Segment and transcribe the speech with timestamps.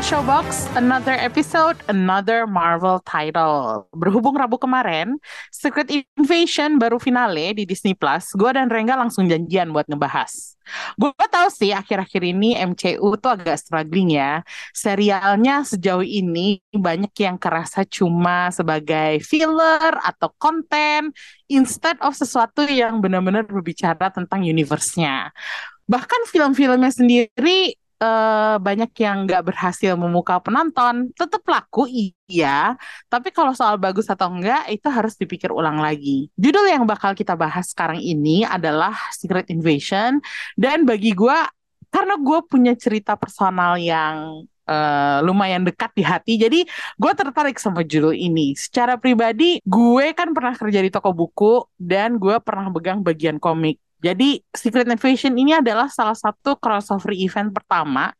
[0.00, 3.84] Showbox, another episode, another Marvel title.
[3.92, 5.20] Berhubung Rabu kemarin,
[5.52, 10.56] Secret Invasion baru finale di Disney Plus, gue dan Rengga langsung janjian buat ngebahas.
[10.96, 14.40] Gue tahu sih akhir-akhir ini MCU tuh agak struggling ya.
[14.72, 21.12] Serialnya sejauh ini banyak yang kerasa cuma sebagai filler atau konten
[21.52, 25.28] instead of sesuatu yang benar-benar berbicara tentang universe-nya.
[25.90, 32.74] Bahkan film-filmnya sendiri eh, banyak yang nggak berhasil memukau penonton, tetap laku iya,
[33.12, 36.32] tapi kalau soal bagus atau enggak itu harus dipikir ulang lagi.
[36.40, 40.18] Judul yang bakal kita bahas sekarang ini adalah Secret Invasion,
[40.56, 41.38] dan bagi gue,
[41.92, 46.60] karena gue punya cerita personal yang eh, lumayan dekat di hati, jadi
[46.96, 48.54] gue tertarik sama judul ini.
[48.54, 53.76] Secara pribadi, gue kan pernah kerja di toko buku, dan gue pernah pegang bagian komik.
[54.00, 58.12] Jadi Secret Invasion ini adalah salah satu crossover event pertama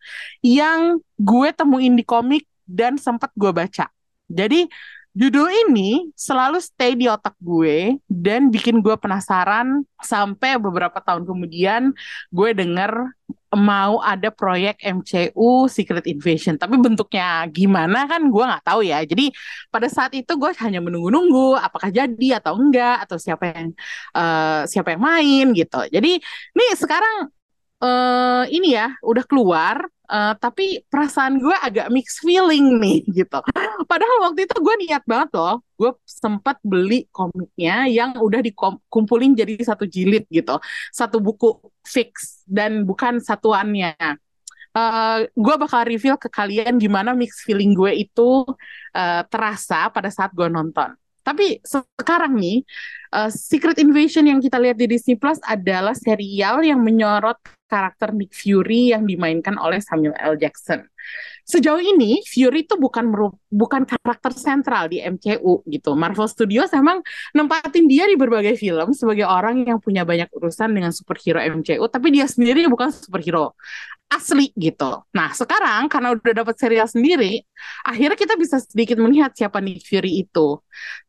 [0.45, 3.89] yang gue temuin di komik dan sempat gue baca.
[4.31, 4.69] Jadi
[5.15, 11.91] judul ini selalu stay di otak gue dan bikin gue penasaran sampai beberapa tahun kemudian
[12.31, 13.11] gue denger
[13.51, 16.55] mau ada proyek MCU Secret Invasion.
[16.55, 19.03] Tapi bentuknya gimana kan gue nggak tahu ya.
[19.03, 19.35] Jadi
[19.75, 23.69] pada saat itu gue hanya menunggu-nunggu apakah jadi atau enggak atau siapa yang
[24.15, 25.83] eh, siapa yang main gitu.
[25.91, 26.23] Jadi
[26.55, 27.27] nih sekarang
[27.81, 29.77] eh ini ya udah keluar
[30.13, 33.39] eh, tapi perasaan gue agak mixed feeling nih gitu.
[33.89, 39.55] Padahal waktu itu gue niat banget loh, gue sempat beli komiknya yang udah dikumpulin jadi
[39.65, 40.61] satu jilid gitu,
[40.93, 43.97] satu buku fix dan bukan satuannya.
[44.77, 48.45] Eh gue bakal reveal ke kalian gimana mixed feeling gue itu
[48.95, 50.95] eh, terasa pada saat gue nonton.
[51.23, 52.67] Tapi sekarang nih,
[53.15, 57.39] eh, Secret Invasion yang kita lihat di Disney Plus adalah serial yang menyorot
[57.71, 60.35] karakter Nick Fury yang dimainkan oleh Samuel L.
[60.35, 60.90] Jackson.
[61.45, 63.11] Sejauh ini Fury itu bukan
[63.51, 65.99] bukan karakter sentral di MCU gitu.
[65.99, 67.03] Marvel Studios emang
[67.35, 72.15] nempatin dia di berbagai film sebagai orang yang punya banyak urusan dengan superhero MCU, tapi
[72.15, 73.59] dia sendiri bukan superhero
[74.11, 75.07] asli gitu.
[75.15, 77.47] Nah, sekarang karena udah dapat serial sendiri,
[77.87, 80.59] akhirnya kita bisa sedikit melihat siapa Nick Fury itu.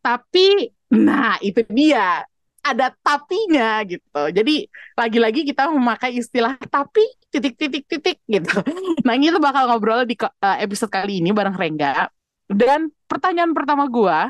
[0.05, 2.21] Tapi, nah itu dia
[2.61, 4.21] ada tapinya gitu.
[4.29, 8.61] Jadi lagi-lagi kita memakai istilah tapi titik-titik-titik gitu.
[9.05, 12.09] Nah ini tuh bakal ngobrol di eh, episode kali ini bareng Rengga.
[12.45, 14.29] Dan pertanyaan pertama gua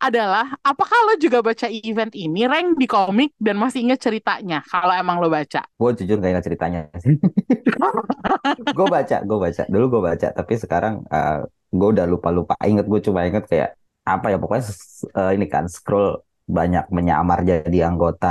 [0.00, 4.96] adalah apakah lo juga baca event ini Reng di komik dan masih inget ceritanya kalau
[4.96, 5.60] emang lo baca?
[5.76, 7.20] Gue jujur gak ingat ceritanya sih.
[8.76, 9.62] gue baca, gue baca.
[9.68, 11.04] Dulu gue baca, tapi sekarang
[11.68, 12.56] gue udah lupa-lupa.
[12.64, 14.64] Ingat gue cuma inget kayak apa ya pokoknya
[15.20, 16.16] eh, ini kan scroll
[16.58, 18.28] banyak menyamar jadi anggota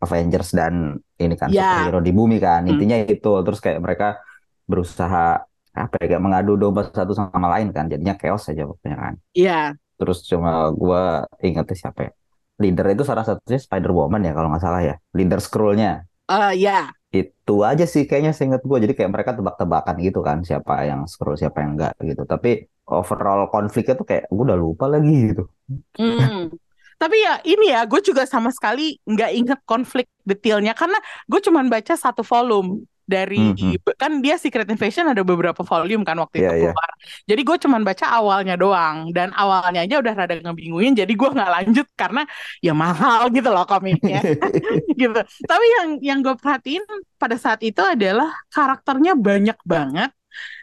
[0.00, 1.60] Avengers dan ini kan Ya.
[1.68, 2.64] superhero di bumi kan.
[2.64, 2.70] Hmm.
[2.72, 3.30] Intinya itu.
[3.44, 4.06] Terus kayak mereka
[4.70, 7.84] berusaha apa ya kayak mengadu domba satu sama lain kan.
[7.92, 9.14] Jadinya chaos aja pokoknya kan.
[9.36, 11.02] Iya, Terus cuma gue
[11.44, 12.12] ingetnya siapa ya?
[12.60, 14.94] Leader itu salah satunya Spider-Woman ya kalau nggak salah ya.
[15.16, 20.18] Leader scrollnya eh ya, itu aja sih kayaknya seingat gue jadi kayak mereka tebak-tebakan gitu
[20.22, 24.58] kan siapa yang scroll siapa yang enggak gitu tapi overall konfliknya tuh kayak gue udah
[24.64, 25.42] lupa lagi gitu
[25.98, 26.50] Hmm.
[27.00, 31.66] Tapi ya ini ya, gue juga sama sekali nggak inget konflik detailnya karena gue cuman
[31.72, 33.98] baca satu volume dari Mhm.
[33.98, 36.70] kan dia Secret Invasion ada beberapa volume kan waktu itu Iya, iya.
[36.70, 36.90] keluar.
[37.26, 41.50] Jadi gue cuman baca awalnya doang dan awalnya aja udah rada ngebingungin jadi gue nggak
[41.56, 42.22] lanjut karena
[42.62, 44.22] ya mahal gitu loh komiknya
[45.00, 45.20] gitu.
[45.50, 46.84] Tapi yang yang gue perhatiin
[47.18, 50.10] pada saat itu adalah karakternya banyak banget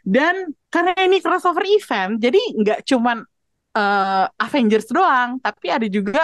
[0.08, 3.24] dan karena ini crossover event jadi nggak cuman
[3.78, 6.22] eh, Avengers doang, tapi ada juga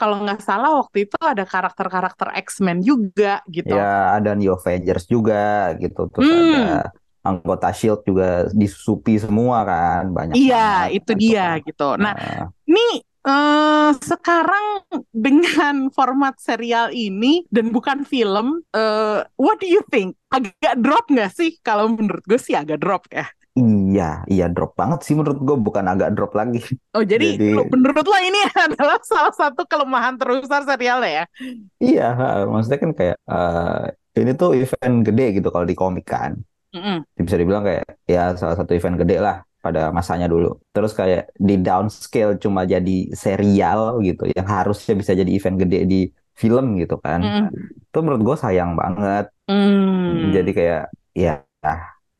[0.00, 3.74] kalau nggak salah waktu itu ada karakter-karakter X-Men juga gitu.
[3.74, 5.34] ya ada New Avengers juga
[5.82, 6.40] gitu terus Hmm.
[6.44, 6.92] ada
[7.24, 8.24] anggota Shield juga
[8.60, 11.58] disusupi semua kan banyak Iya, banget itu gitu dia kan.
[11.66, 11.84] gitu.
[12.02, 12.80] Nah, Nah, ini
[13.26, 14.66] eh, sekarang
[15.14, 20.18] dengan format serial ini dan bukan film, eh, what do you think?
[20.34, 21.50] Agak drop nggak sih?
[21.62, 23.26] Kalau menurut gue sih agak drop ya.
[23.94, 26.58] Iya iya drop banget sih menurut gue bukan agak drop lagi
[26.98, 31.24] Oh, jadi, Jadi- menurut lo ini adalah salah satu kelemahan terbesar serialnya ya?
[31.78, 32.08] iya
[32.50, 33.82] maksudnya kan kayak eh,
[34.18, 36.34] ini tuh event gede gitu kalau di komik kan
[36.74, 37.06] Mm-mm.
[37.14, 40.60] bisa dibilang kayak ya salah satu event gede lah pada masanya dulu.
[40.76, 46.00] Terus kayak di downscale cuma jadi serial gitu yang harusnya bisa jadi event gede di
[46.36, 47.22] film gitu kan.
[47.24, 47.48] Mm.
[47.88, 49.30] Itu menurut gue sayang banget.
[49.48, 50.36] Mm.
[50.36, 50.82] Jadi kayak
[51.16, 51.40] ya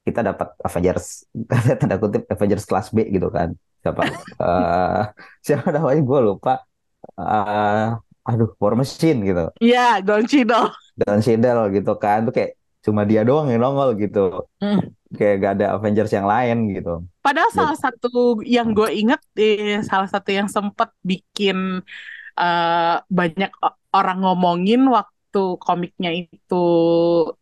[0.05, 1.25] kita dapat Avengers
[1.81, 3.57] tanda kutip Avengers kelas B gitu kan.
[3.81, 4.03] Siapa?
[4.41, 5.03] eh
[5.41, 6.55] siapa namanya gue lupa.
[7.17, 7.89] Eh,
[8.25, 9.45] aduh, War Machine gitu.
[9.61, 10.73] Iya, Don Cheadle.
[10.97, 12.25] Dan Cheadle gitu kan.
[12.29, 14.45] Tuh kayak cuma dia doang yang nongol gitu.
[14.61, 14.93] Mm.
[15.15, 17.05] Kayak gak ada Avengers yang lain gitu.
[17.25, 21.81] Padahal Dan- salah satu yang gue inget, eh, salah satu yang sempat bikin
[22.35, 23.53] eh, banyak
[23.95, 26.65] orang ngomongin waktu komiknya itu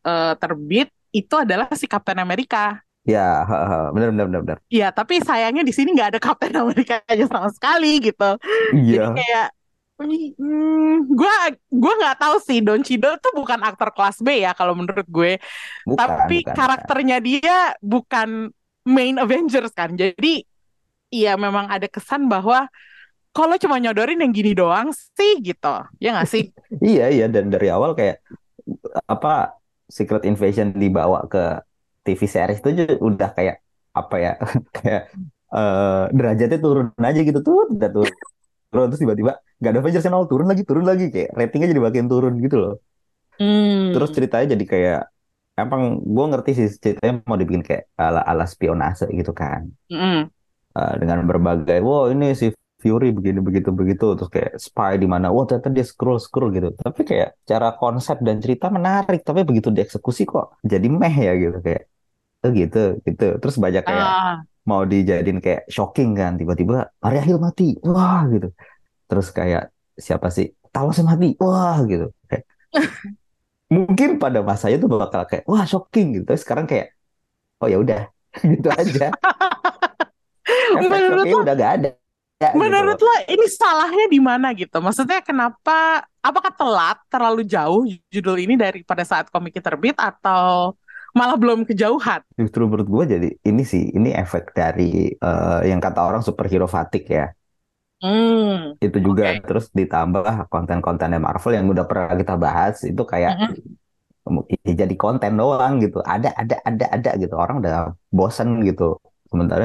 [0.03, 2.81] eh, terbit, itu adalah si Captain America.
[3.03, 3.43] Ya,
[3.91, 4.59] bener bener bener bener.
[4.70, 8.31] Iya, tapi sayangnya di sini nggak ada Captain America aja sama sekali gitu.
[8.73, 9.11] Iya.
[9.11, 9.49] Jadi kayak,
[10.38, 11.35] hmm, gue
[11.69, 15.43] gue nggak tahu sih Don Cheadle tuh bukan aktor kelas B ya kalau menurut gue.
[15.82, 18.55] Bukan, Tapi bukan, karakternya dia bukan
[18.87, 19.99] main Avengers kan.
[19.99, 20.47] Jadi
[21.11, 22.70] iya memang ada kesan bahwa
[23.35, 25.75] kalau cuma nyodorin yang gini doang sih gitu.
[25.99, 26.55] Ya nggak sih?
[26.82, 28.23] Iya iya dan dari awal kayak
[29.11, 29.58] apa
[29.97, 31.43] Secret Invasion dibawa ke
[32.05, 32.69] TV series itu
[33.09, 33.56] udah kayak
[34.00, 34.33] apa ya
[34.77, 35.03] kayak
[35.56, 38.15] eh, derajatnya turun aja gitu tuh udah turun
[38.73, 41.83] turun terus tiba-tiba nggak ada Avengers yang nol turun lagi turun lagi kayak ratingnya jadi
[41.87, 42.75] makin turun gitu loh
[43.41, 43.97] Hmm.
[43.97, 45.00] terus ceritanya jadi kayak
[45.56, 50.29] emang gue ngerti sih ceritanya mau dibikin kayak ala ala spionase gitu kan Mm-mm.
[50.73, 52.49] Eh, dengan berbagai wow ini si
[52.82, 55.26] Fury begini begitu begitu terus kayak spy di mana.
[55.34, 56.69] Wah ternyata dia scroll scroll gitu.
[56.75, 61.58] Tapi kayak cara konsep dan cerita menarik tapi begitu dieksekusi kok jadi meh ya gitu
[61.67, 61.82] kayak
[62.44, 63.25] oh gitu gitu.
[63.43, 64.34] Terus banyak kayak Ah,
[64.70, 66.76] mau dijadiin kayak shocking kan tiba-tiba
[67.06, 67.79] Arya Hill mati.
[67.87, 68.49] Wah gitu.
[69.08, 69.62] Terus kayak
[70.06, 70.46] siapa sih?
[70.75, 71.26] Talos mati.
[71.43, 72.11] Wah gitu.
[72.31, 72.44] Kayak
[73.75, 76.06] mungkin pada masanya tuh bakal kayak wah shocking.
[76.19, 76.25] Gitu.
[76.29, 76.87] Tapi sekarang kayak
[77.62, 78.02] oh ya udah.
[78.43, 79.12] Gitu aja.
[80.79, 81.88] Efek udah gak ada
[82.50, 83.00] gitu menurut loh.
[83.06, 84.77] lo ini salahnya di mana gitu?
[84.83, 86.03] Maksudnya kenapa?
[86.23, 87.83] Apakah telat terlalu jauh
[88.15, 90.75] judul ini daripada saat komiknya terbit atau
[91.12, 92.23] malah belum kejauhan?
[92.41, 97.09] justru menurut gue jadi ini sih ini efek dari eh, yang kata orang superhero fatigue
[97.21, 97.27] ya
[98.03, 98.75] Hmm.
[98.85, 99.47] itu juga Oke.
[99.47, 103.55] terus ditambah konten-kontennya Marvel yang udah pernah kita bahas itu kayak Mm-mm.
[104.67, 107.73] ya jadi konten doang gitu ada ada ada ada gitu orang udah
[108.17, 108.83] bosen gitu
[109.31, 109.65] sementara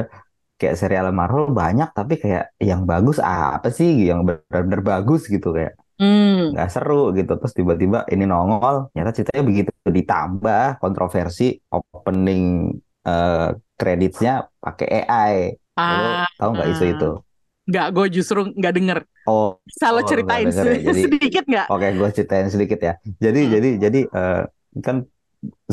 [0.58, 5.74] kayak serial Marvel banyak tapi kayak yang bagus apa sih yang benar-benar bagus gitu kayak
[5.98, 6.54] Hmm.
[6.54, 12.70] nggak seru gitu terus tiba-tiba ini nongol ternyata ceritanya begitu ditambah kontroversi opening
[13.02, 15.34] eh, kreditnya pakai AI
[15.74, 17.10] lo Ah, tahu nggak isu itu
[17.68, 18.98] nggak, gue justru nggak denger.
[19.28, 20.78] oh lo Oh, ceritain nggak denger ya.
[20.88, 21.66] Jadi- sedikit nggak?
[21.68, 22.94] Oke, gue ceritain sedikit ya.
[23.20, 23.52] Jadi, Hmm.
[23.52, 24.42] jadi, jadi eh,
[24.80, 24.96] kan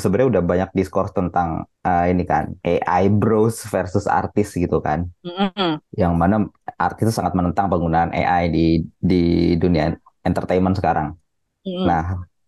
[0.02, 1.50] sebenarnya udah banyak diskurs tentang
[1.88, 5.82] eh, ini kan AI bros versus artis gitu kan, Mm-mm.
[6.02, 6.36] yang mana
[6.86, 8.62] artis itu sangat menentang penggunaan AI di
[9.10, 9.16] di
[9.62, 9.84] dunia
[10.28, 11.08] entertainment sekarang.
[11.66, 11.90] Mm-mm.
[11.90, 12.04] Nah,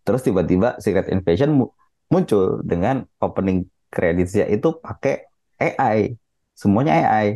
[0.05, 1.73] terus tiba-tiba Secret Invasion mu-
[2.13, 3.57] muncul dengan opening
[3.93, 5.13] creditsnya itu pakai
[5.63, 5.99] AI,
[6.61, 7.27] semuanya AI,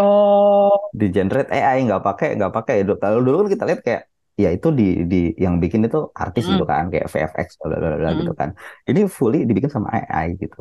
[0.00, 2.76] Oh, di generate AI nggak pakai nggak pakai.
[3.02, 4.02] Kalau dulu kan kita lihat kayak
[4.42, 6.50] ya itu di di yang bikin itu artis Mm.
[6.52, 8.18] gitu kan kayak VFX bla bla bla Mm.
[8.20, 8.48] gitu kan.
[8.88, 10.60] Ini fully dibikin sama AI gitu.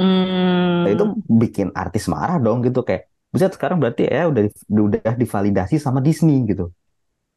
[0.00, 0.86] Hmm.
[0.86, 1.04] Nah, itu
[1.42, 6.42] bikin artis marah dong gitu kayak Buset sekarang berarti ya udah udah divalidasi sama Disney
[6.50, 6.74] gitu.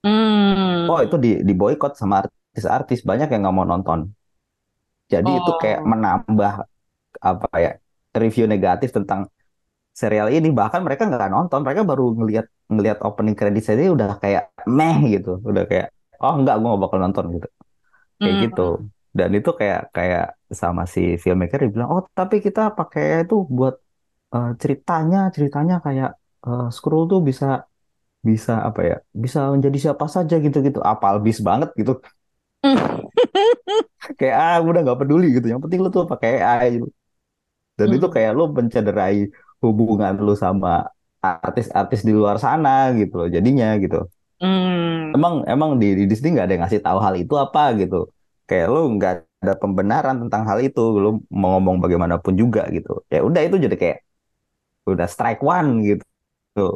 [0.04, 0.90] Hmm.
[0.90, 4.00] Oh itu di di boykot sama artis-artis banyak yang nggak mau nonton.
[5.14, 5.88] Jadi itu kayak Oh.
[5.92, 6.54] menambah
[7.22, 7.72] apa ya
[8.18, 9.30] review negatif tentang
[9.94, 10.50] serial ini.
[10.50, 14.44] Bahkan mereka nggak nonton, mereka baru ngelihat ngelihat opening credit ini udah kayak
[14.78, 15.88] meh gitu, udah kayak
[16.24, 17.48] oh enggak gue nggak bakal nonton gitu.
[18.22, 18.46] Kayak Hmm.
[18.46, 18.62] gitu.
[19.18, 20.24] Dan itu kayak kayak
[20.62, 23.76] sama si filmmaker dia bilang, "Oh, tapi kita pakai itu buat
[24.36, 26.10] eh, ceritanya, ceritanya kayak
[26.48, 27.46] eh, Skrull tuh bisa
[28.30, 28.96] bisa apa ya?
[29.24, 30.80] Bisa menjadi siapa saja gitu-gitu.
[30.92, 31.94] Apal bis banget gitu.
[34.20, 35.46] Kayak ah udah nggak peduli gitu.
[35.52, 36.88] Yang penting lu tuh pakai AI gitu.
[37.80, 38.14] Dan itu Hmm.
[38.16, 39.18] kayak lu mencederai
[39.64, 40.70] hubungan lu sama
[41.24, 43.28] artis-artis di luar sana gitu loh.
[43.36, 43.98] Jadinya gitu.
[44.44, 45.16] Hmm.
[45.16, 47.96] Emang emang di, di Disney nggak ada yang ngasih tahu hal itu apa gitu.
[48.50, 49.14] Kayak lu nggak
[49.44, 50.82] ada pembenaran tentang hal itu.
[51.04, 53.04] Lu mau ngomong bagaimanapun juga gitu.
[53.14, 53.98] Ya udah itu jadi kayak
[54.92, 56.04] udah strike one gitu.
[56.58, 56.74] Tuh.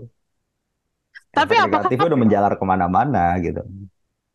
[1.34, 3.62] Tapi negatifnya udah menjalar ke mana-mana gitu.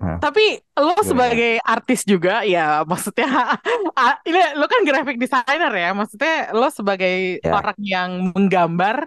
[0.02, 1.06] Tapi lo Gimana?
[1.06, 3.54] sebagai artis juga ya maksudnya
[4.28, 7.54] ini lo kan graphic designer ya maksudnya lo sebagai Ya.
[7.54, 9.06] orang yang menggambar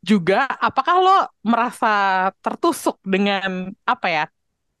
[0.00, 1.10] juga apakah lo
[1.44, 1.86] merasa
[2.44, 4.22] tertusuk dengan apa ya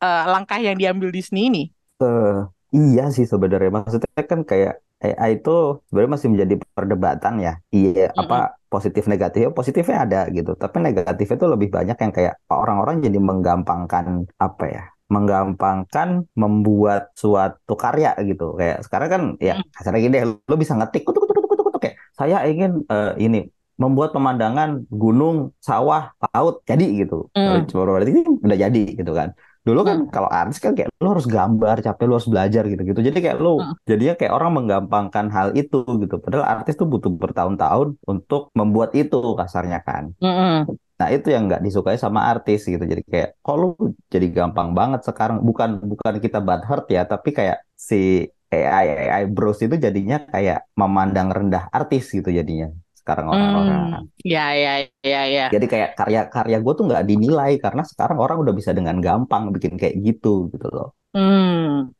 [0.04, 1.62] eh, langkah yang diambil Disney ini?
[2.02, 2.28] Eh,
[2.76, 4.72] iya sih sebenarnya maksudnya kan kayak
[5.04, 5.50] AI itu
[5.86, 7.50] sebenarnya masih menjadi perdebatan ya.
[7.76, 8.34] Iya, apa
[8.72, 9.50] positif negatifnya?
[9.58, 14.06] Positifnya ada gitu, tapi negatifnya itu lebih banyak yang kayak orang-orang jadi menggampangkan
[14.46, 14.82] apa ya?
[15.14, 16.08] menggampangkan
[16.38, 18.54] membuat suatu karya gitu.
[18.58, 19.62] Kayak sekarang kan ya Hmm.
[19.74, 23.38] kasarnya gini deh, lo bisa ngetik kutuk kutuk kutuk kutuk kayak saya ingin eh, ini
[23.82, 27.32] membuat pemandangan gunung, sawah, laut jadi gitu.
[27.32, 27.64] Hmm.
[27.72, 29.30] Baru berarti ini udah jadi gitu kan.
[29.60, 30.12] Dulu kan Hmm.
[30.14, 33.00] kalau artis kan kayak lo harus gambar, capek lo harus belajar gitu-gitu.
[33.08, 33.74] Jadi kayak lo Hmm.
[33.88, 36.14] jadinya kayak orang menggampangkan hal itu gitu.
[36.22, 40.04] Padahal artis tuh butuh bertahun-tahun untuk membuat itu kasarnya kan.
[40.20, 40.68] Mm-mm.
[41.00, 42.84] Nah, itu yang nggak disukai sama artis gitu.
[42.84, 43.68] Jadi kayak, kok lu
[44.12, 45.40] jadi gampang banget sekarang.
[45.48, 50.66] Bukan bukan kita bad hurt ya, tapi kayak si AI AI bros itu jadinya kayak
[50.76, 52.66] memandang rendah artis gitu jadinya
[53.10, 53.82] sekarang orang-orang.
[53.90, 54.04] Hmm.
[54.22, 55.46] Ya, ya, ya, ya.
[55.50, 59.74] Jadi kayak karya-karya gue tuh nggak dinilai karena sekarang orang udah bisa dengan gampang bikin
[59.74, 60.94] kayak gitu gitu loh.
[61.10, 61.90] Hmm.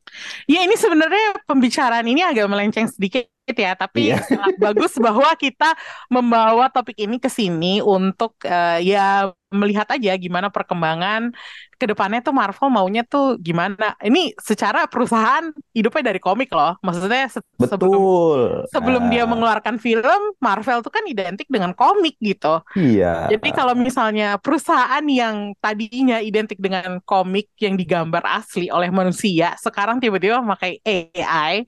[0.46, 3.26] Ya ini sebenarnya pembicaraan ini agak melenceng sedikit
[3.58, 5.74] ya, tapi sangat bagus bahwa kita
[6.12, 11.34] membawa topik ini ke sini untuk eh, ya melihat aja gimana perkembangan
[11.80, 13.96] ke depannya tuh Marvel maunya tuh gimana.
[13.98, 16.76] Ini secara perusahaan hidupnya dari komik loh.
[16.84, 18.66] Maksudnya se- sebelum Betul.
[18.70, 22.62] sebelum dia Nah, mengeluarkan film, Marvel tuh kan identik dengan komik gitu.
[22.74, 23.08] iya.
[23.30, 30.02] Jadi kalau misalnya perusahaan yang tadinya identik dengan komik yang digambar asli oleh manusia, sekarang
[30.02, 31.62] tiba-tiba memakai AI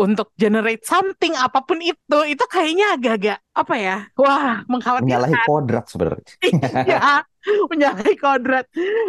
[0.00, 3.96] untuk generate something apa pun itu, itu kayaknya agak-agak apa ya?
[4.16, 4.64] Wah,
[4.96, 5.44] Menyalahi mengkhawatirkan.
[5.44, 6.24] kodrat sebenarnya.
[6.88, 7.24] Iya,
[7.70, 8.66] menyalahi kodrat.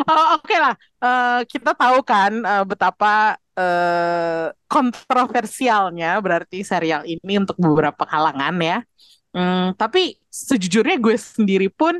[0.09, 7.59] Oh, Oke lah, Eh, kita tahu kan eh, betapa eh, kontroversialnya berarti serial ini untuk
[7.59, 8.79] beberapa kalangan ya.
[9.35, 11.99] Hmm, tapi sejujurnya gue sendiri pun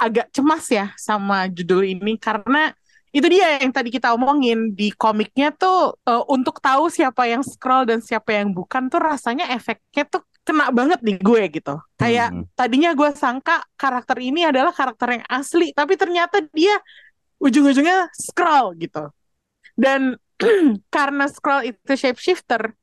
[0.00, 2.74] agak cemas ya sama judul ini karena
[3.12, 7.84] itu dia yang tadi kita omongin di komiknya tuh eh, untuk tahu siapa yang scroll
[7.84, 11.78] dan siapa yang bukan tuh rasanya efeknya tuh kena banget di gue gitu.
[12.00, 12.44] Kayak Hmm.
[12.58, 16.74] tadinya gue sangka karakter ini adalah karakter yang asli, tapi ternyata dia
[17.42, 19.10] ujung-ujungnya scroll gitu.
[19.76, 20.16] Dan
[20.94, 22.74] karena scroll itu shapeshifter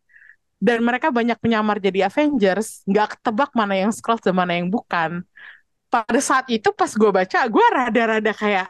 [0.59, 5.23] dan mereka banyak menyamar jadi Avengers, nggak ketebak mana yang scroll dan mana yang bukan.
[5.89, 8.67] Pada saat itu pas gue baca, gue rada-rada kayak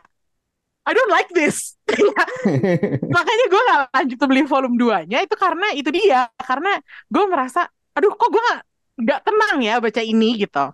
[0.89, 1.77] I don't like this.
[3.15, 6.25] Makanya gue gak lanjut beli volume 2-nya itu karena itu dia.
[6.41, 8.59] Karena gue merasa, aduh kok gue gak,
[9.05, 10.65] gak tenang ya baca ini gitu.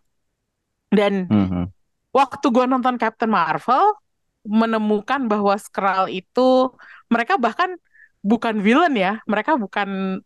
[0.88, 1.68] Dan Mhm.
[2.16, 3.92] waktu gue nonton Captain Marvel,
[4.48, 6.72] menemukan bahwa Skrull itu,
[7.12, 7.76] mereka bahkan
[8.24, 9.20] bukan villain ya.
[9.28, 10.22] Mereka bukan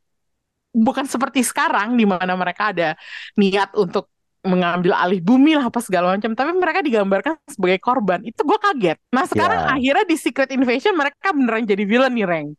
[0.70, 2.94] bukan seperti sekarang di mana mereka ada
[3.34, 4.06] niat untuk
[4.40, 6.32] mengambil alih bumi lah apa segala macam.
[6.32, 8.24] Tapi mereka digambarkan sebagai korban.
[8.24, 8.98] Itu gue kaget.
[9.12, 9.70] Nah sekarang Ya.
[9.76, 12.50] akhirnya di Secret Invasion mereka beneran jadi villain nih Reng.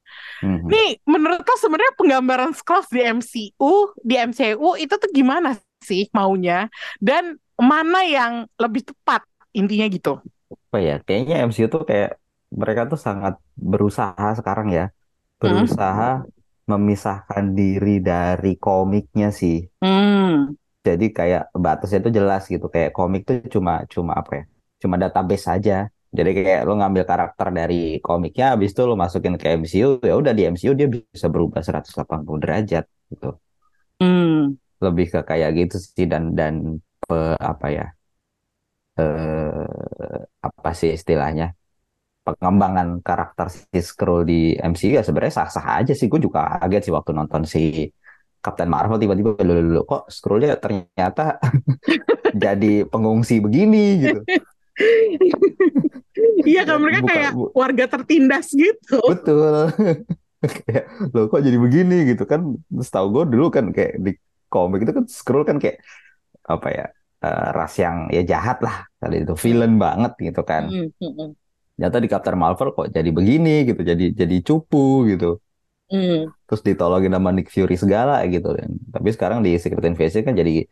[0.45, 0.69] Mhm.
[0.69, 6.69] nih menurut lo sebenarnya penggambaran Skrulls di MCU di MCU itu tuh gimana sih maunya?
[7.01, 9.25] Dan mana yang lebih tepat
[9.57, 10.21] intinya gitu?
[10.71, 10.97] Apa ya?
[11.01, 12.21] Kayaknya MCU tuh kayak
[12.53, 14.93] mereka tuh sangat berusaha sekarang ya.
[15.41, 16.29] Berusaha
[16.69, 19.65] memisahkan diri dari komiknya sih.
[19.81, 22.67] Hmm jadi kayak batasnya tuh jelas gitu.
[22.75, 24.45] Kayak komik tuh cuma cuma apa ya?
[24.83, 25.73] Cuma database saja
[26.19, 27.75] jadi kayak lo ngambil karakter dari
[28.07, 32.41] komiknya habis itu lo masukin ke MCU ya udah di MCU dia bisa berubah 180
[32.45, 32.85] derajat
[33.15, 33.27] gitu.
[34.01, 34.57] Hmm.
[34.85, 36.55] Lebih ke kayak gitu sih dan dan
[37.05, 37.85] pe- apa ya?
[39.01, 41.45] Eh apa sih istilahnya?
[42.27, 44.35] Pengembangan karakter si Skrull di
[44.71, 46.07] MCU ya sebenarnya sah-sah aja sih.
[46.13, 47.61] Gue juga kaget sih waktu nonton si
[48.41, 51.37] Captain Marvel tiba-tiba lulu lulu kok Skrullnya ternyata
[52.45, 54.21] jadi pengungsi begini gitu.
[56.41, 58.99] Iya kan mereka Bukan- kayak bu- warga tertindas gitu.
[59.05, 59.69] Betul.
[60.41, 62.57] Kayak lo kok jadi begini gitu kan.
[62.73, 64.17] Setahu gue dulu kan kayak di
[64.49, 65.85] komik itu kan Skrull kan kayak
[66.49, 66.87] apa ya
[67.21, 68.89] eh, ras yang ya jahat lah.
[68.97, 70.73] Kali itu villain banget gitu kan.
[70.73, 71.31] Hmm, hmm, hmm.
[71.77, 75.41] ternyata di Captain Marvel kok jadi begini gitu jadi jadi cupu gitu
[75.91, 76.31] Hmm.
[76.47, 80.63] terus ditolongin sama Nick Fury segala gitu kan tapi sekarang di Secret Invasion kan jadi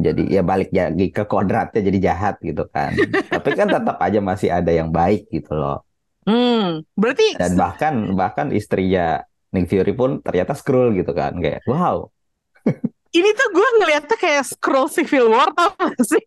[0.00, 2.90] jadi ya balik lagi ke kodratnya jadi jahat gitu kan
[3.38, 5.86] tapi kan tetap aja masih ada yang baik gitu loh
[6.20, 12.12] Hmm, berarti dan bahkan bahkan istrinya Nick Fury pun ternyata Skrull gitu kan kayak wow
[13.16, 16.22] ini tuh gue ngeliatnya kayak scroll Civil War tau gak sih?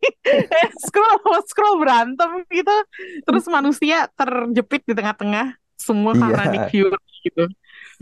[0.84, 1.16] Scroll
[1.48, 2.75] scroll berantem gitu,
[3.24, 6.52] terus manusia terjepit di tengah-tengah semua karena Iya.
[6.52, 7.44] Nick Fury gitu.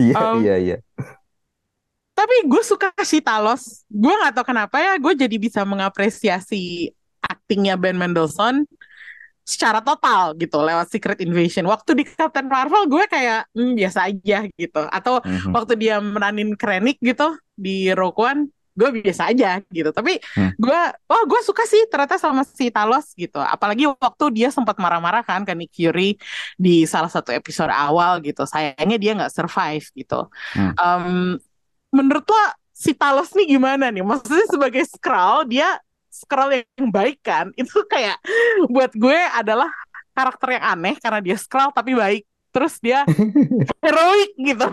[0.02, 0.78] Iya Um, iya iya
[2.12, 3.82] Tapi gue suka si Talos.
[3.90, 6.92] Gue nggak tahu kenapa ya, gue jadi bisa mengapresiasi
[7.24, 8.68] aktingnya Ben Mendelsohn
[9.42, 11.66] secara total gitu lewat Secret Invasion.
[11.66, 14.82] Waktu di Captain Marvel gue kayak hmm, biasa aja gitu.
[14.92, 15.52] Atau Mhm.
[15.56, 18.42] waktu dia meranin Krennic gitu di Rogue One,
[18.82, 19.94] gue biasa aja gitu.
[19.94, 20.50] Tapi Hmm.
[20.58, 23.38] gue oh gue suka sih ternyata sama si Talos gitu.
[23.38, 26.18] Apalagi waktu dia sempat marah-marah kan ke Nick Fury
[26.58, 28.42] di salah satu episode awal gitu.
[28.50, 30.26] Sayangnya dia nggak survive gitu.
[30.58, 30.74] Hmm.
[30.74, 31.06] Em,
[31.94, 32.42] menurut lo
[32.74, 34.02] si Talos nih gimana nih?
[34.02, 35.78] Maksudnya sebagai Skrull dia
[36.10, 37.54] Skrull yang baik kan?
[37.62, 38.18] Itu kayak
[38.68, 39.70] buat gue adalah
[40.12, 42.26] karakter yang aneh karena dia Skrull tapi baik.
[42.52, 43.08] Terus dia
[43.86, 44.68] heroik gitu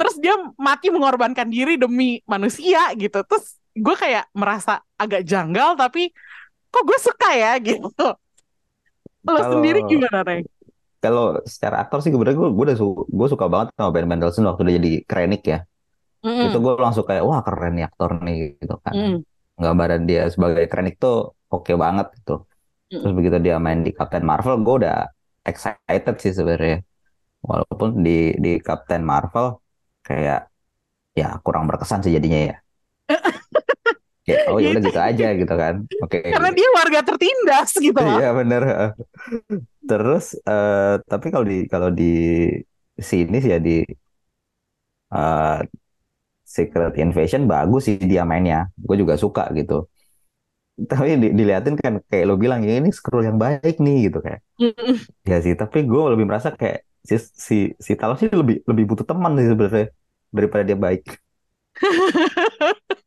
[0.00, 6.08] terus dia mati mengorbankan diri demi manusia gitu terus gue kayak merasa agak janggal tapi
[6.72, 7.84] kok gue suka ya gitu
[9.20, 10.40] lo Kalau- sendiri gimana Rey?
[11.00, 14.44] Kalau secara aktor sih sebenarnya gue gue udah su- gue suka banget sama Ben Mendelsohn
[14.44, 15.64] waktu dia jadi Krennic ya.
[16.20, 16.52] Mm-mm.
[16.52, 18.92] Itu gue langsung kayak wah keren nih aktor nih gitu kan.
[18.92, 19.16] Mm.
[19.56, 22.44] Gambaran dia sebagai Krennic tuh oke banget gitu.
[22.92, 23.00] Mm.
[23.00, 25.08] Terus begitu dia main di Captain Marvel, gue udah
[25.40, 26.84] excited sih sebenarnya.
[27.48, 29.56] Walaupun di di Captain Marvel
[30.06, 30.38] kayak
[31.20, 32.56] ya kurang berkesan sih jadinya ya.
[34.24, 35.74] Kayak oh ya udah gitu aja gitu kan.
[36.04, 36.18] Oke.
[36.20, 38.62] karena dia warga tertindas gitu Iya bener.
[39.88, 42.04] Terus eh, tapi kalau di kalau di
[43.10, 43.70] sini sih ya di
[45.14, 45.58] eh,
[46.56, 48.58] Secret Invasion bagus sih dia mainnya.
[48.86, 49.74] Gue juga suka gitu.
[50.90, 54.40] Tapi di- diliatin kan kayak lo bilang ya ini scroll yang baik nih gitu kayak.
[54.60, 54.96] Mm-mm.
[55.30, 56.78] Ya sih, tapi gue lebih merasa kayak
[57.08, 59.86] si si si Talos ini lebih lebih butuh teman sih sebenarnya
[60.30, 61.02] daripada dia baik.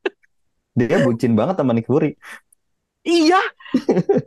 [0.73, 2.17] Dia bucin banget sama Nick Fury.
[3.03, 3.35] Iya,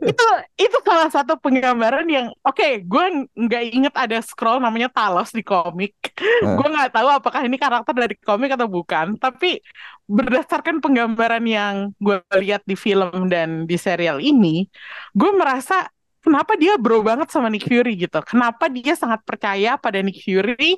[0.05, 5.41] itu itu salah satu penggambaran yang oke, gue nggak inget ada scroll namanya Talos di
[5.41, 5.97] komik.
[6.45, 9.17] Gue nggak tahu apakah ini karakter dari komik atau bukan.
[9.17, 9.57] Tapi
[10.05, 14.69] berdasarkan penggambaran yang gue lihat di film dan di serial ini,
[15.17, 15.89] gue merasa
[16.23, 18.19] kenapa dia bro banget sama Nick Fury gitu.
[18.25, 20.77] Kenapa dia sangat percaya pada Nick Fury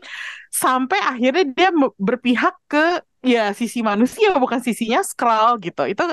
[0.52, 5.84] sampai akhirnya dia berpihak ke ya sisi manusia bukan sisinya Skrull gitu.
[5.88, 6.04] Itu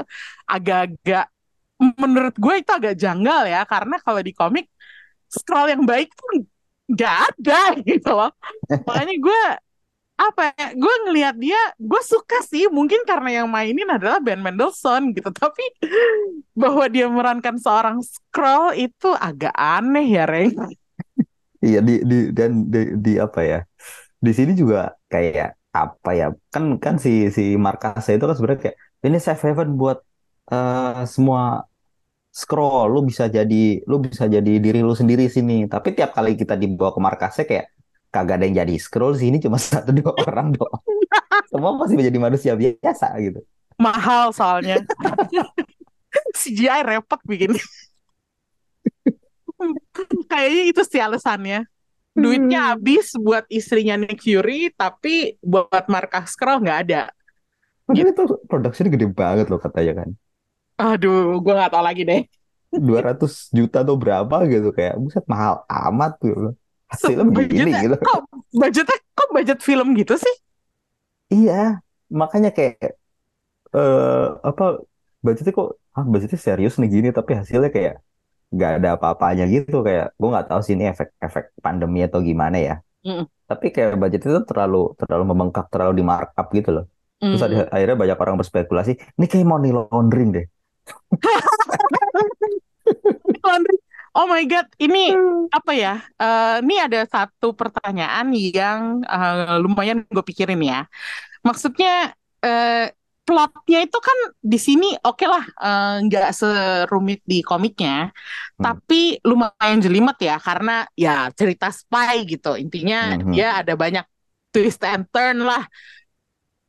[0.49, 1.31] agak-agak
[2.01, 4.67] menurut gue itu agak janggal ya karena kalau di komik
[5.29, 6.49] scroll yang baik tuh
[6.89, 8.33] nggak ada gitu loh
[8.87, 9.41] makanya gue
[10.17, 15.13] apa ya gue ngelihat dia gue suka sih mungkin karena yang mainin adalah Ben Mendelsohn
[15.13, 15.65] gitu tapi
[16.57, 20.57] bahwa dia memerankan seorang scroll itu agak aneh ya Reng
[21.65, 23.59] Iya di di dan di, di apa ya?
[24.25, 26.27] Di sini juga kayak apa ya?
[26.55, 28.77] Kan kan si si Markasa itu kan sebenarnya kayak
[29.07, 29.99] ini safe haven buat
[30.53, 31.41] eh, semua
[32.41, 32.87] scroll.
[32.95, 33.57] Lu bisa jadi
[33.91, 35.67] lu bisa jadi diri lu sendiri sini.
[35.73, 37.67] Tapi tiap kali kita dibawa ke markasnya kayak
[38.17, 40.83] kagak ada yang jadi scroll sini cuma satu dua orang doang.
[41.53, 43.41] Semua masih menjadi manusia biasa gitu.
[43.77, 44.81] mahal soalnya
[46.41, 47.53] CGI repot bikin
[50.31, 51.67] kayaknya itu sih alasannya
[52.17, 57.03] duitnya habis buat istrinya Nick Fury tapi buat markas Skrull nggak ada
[57.87, 60.09] Padahal itu produksinya gede banget loh katanya kan.
[60.85, 62.21] aduh gue nggak tahu lagi deh
[62.77, 66.53] 200 juta atau berapa gitu kayak buset mahal amat tuh.
[66.87, 67.97] Hasilnya begini budgetnya gitu.
[67.99, 68.21] kok
[68.55, 70.35] budgetnya kok budget film gitu sih
[71.27, 72.95] Iya, makanya kayak
[73.75, 74.79] eh apa
[75.19, 77.99] budgetnya kok ah budgetnya serius nih gini tapi hasilnya kayak
[78.55, 82.79] nggak ada apa-apanya gitu kayak gue nggak tahu sih ini efek-efek pandemi atau gimana ya.
[83.03, 83.27] Mm.
[83.27, 86.85] Tapi kayak budget itu terlalu terlalu membengkak, terlalu di markup gitu loh.
[87.19, 87.47] Terus Mm.
[87.51, 90.47] ada- akhirnya banyak orang berspekulasi, ini kayak money laundering deh.
[93.43, 93.76] Laundry.
[94.17, 95.13] Oh my God, ini
[95.53, 96.01] apa ya?
[96.17, 100.89] Eh, ini ada satu pertanyaan yang eh, lumayan gue pikirin ya.
[101.47, 102.93] Maksudnya eh,
[103.27, 108.11] plotnya itu kan di sini oke lah, eh, nggak serumit di komiknya,
[108.57, 108.65] Hmm.
[108.65, 112.57] tapi lumayan jelimet ya karena ya cerita spy gitu.
[112.57, 113.33] Intinya Mhm.
[113.37, 114.05] dia ada banyak
[114.53, 115.65] twist and turn lah.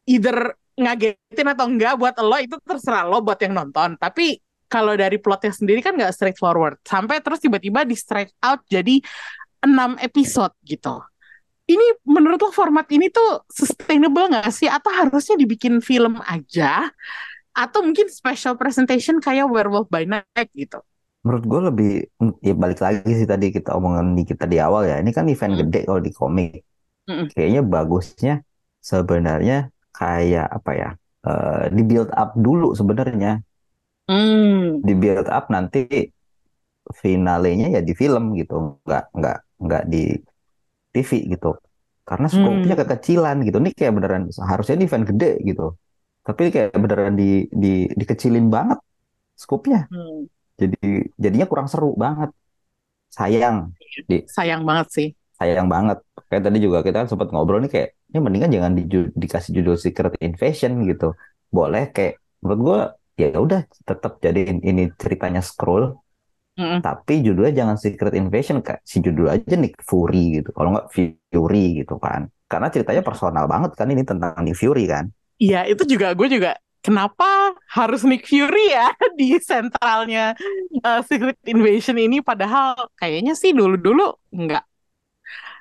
[0.07, 3.97] Either ngagetin atau enggak buat lo itu terserah lo buat yang nonton.
[3.99, 6.80] Tapi kalau dari plotnya sendiri kan nggak straightforward.
[6.84, 8.99] Sampai terus tiba-tiba di straight out jadi
[9.63, 11.01] 6 episode gitu.
[11.67, 14.71] Ini menurut lo format ini tuh sustainable nggak sih?
[14.71, 16.88] Atau harusnya dibikin film aja?
[17.51, 20.80] Atau mungkin special presentation kayak Werewolf by Night gitu?
[21.25, 21.91] Menurut gue lebih
[22.39, 24.95] ya balik lagi sih tadi kita omongan di kita di awal ya.
[25.03, 25.62] Ini kan event Hmm.
[25.65, 26.51] gede kalau di komik.
[27.10, 27.27] Mm-mm.
[27.32, 28.34] Kayaknya bagusnya
[28.82, 29.56] sebenarnya
[29.95, 30.89] kayak apa ya?
[31.27, 33.43] eh, di build up dulu sebenarnya.
[34.07, 34.81] Hmm.
[34.87, 35.79] Di build up nanti
[37.01, 38.53] finalenya ya di film gitu,
[38.87, 39.97] nggak nggak nggak di
[40.93, 41.47] TV gitu.
[42.07, 42.81] Karena skopnya Hmm.
[42.81, 43.57] kekecilan gitu.
[43.63, 45.63] Ini kayak beneran harusnya ini event gede gitu.
[46.27, 48.79] Tapi kayak beneran di di dikecilin banget
[49.43, 49.79] skopnya.
[49.91, 50.27] Hmm.
[50.61, 50.77] Jadi
[51.23, 52.31] jadinya kurang seru banget.
[53.17, 53.57] Sayang,
[54.09, 55.07] di Sayang banget sih.
[55.39, 55.97] sayang banget.
[56.29, 59.75] Kayak tadi juga kita kan sempat ngobrol nih kayak ini mendingan jangan diju- dikasih judul
[59.83, 61.07] Secret Invasion gitu.
[61.47, 62.79] boleh kayak menurut gue
[63.17, 65.97] ya udah tetap jadiin ini ceritanya scroll.
[66.58, 66.82] Mm-mm.
[66.82, 70.49] tapi judulnya jangan Secret Invasion kayak si judul aja Nick Fury gitu.
[70.58, 72.34] Kalau nggak Fury gitu kan.
[72.49, 75.06] Karena ceritanya personal banget kan ini tentang Nick Fury kan.
[75.38, 80.34] Iya, itu juga gue juga kenapa harus Nick Fury ya di sentralnya
[80.82, 82.25] uh, Secret Invasion ini?
[82.25, 84.65] Padahal kayaknya sih dulu-dulu nggak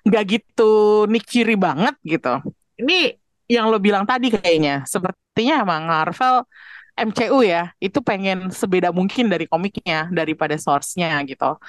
[0.08, 2.40] nggak gitu Nick Fury banget gitu.
[2.80, 3.20] Ini
[3.52, 4.88] yang lo bilang tadi kayaknya.
[4.88, 6.48] Sepertinya emang Marvel
[6.96, 11.60] MCU ya itu pengen sebeda mungkin dari komiknya daripada source-nya gitu.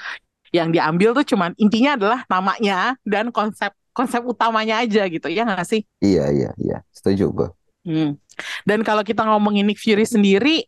[0.55, 5.65] Yang diambil tuh cuman intinya adalah namanya dan konsep konsep utamanya aja gitu ya nggak
[5.67, 5.81] sih?
[6.05, 7.49] iya iya iya setuju gue
[7.87, 8.19] Hmm.
[8.67, 10.67] Dan kalau kita ngomongin Nick Fury sendiri,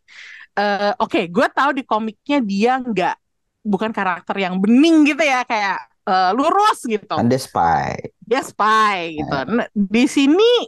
[0.56, 3.14] eh, oke, gue tahu di komiknya dia nggak
[3.60, 7.12] bukan karakter yang bening gitu ya, kayak eh, lurus gitu.
[7.12, 7.92] kan dia spy
[8.24, 9.36] Dia spy gitu.
[9.52, 10.64] Nah, di sini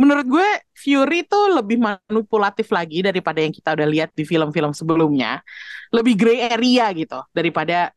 [0.00, 5.44] menurut gue Fury tuh lebih manipulatif lagi daripada yang kita udah lihat di film-film sebelumnya.
[5.92, 7.92] Lebih gray area gitu daripada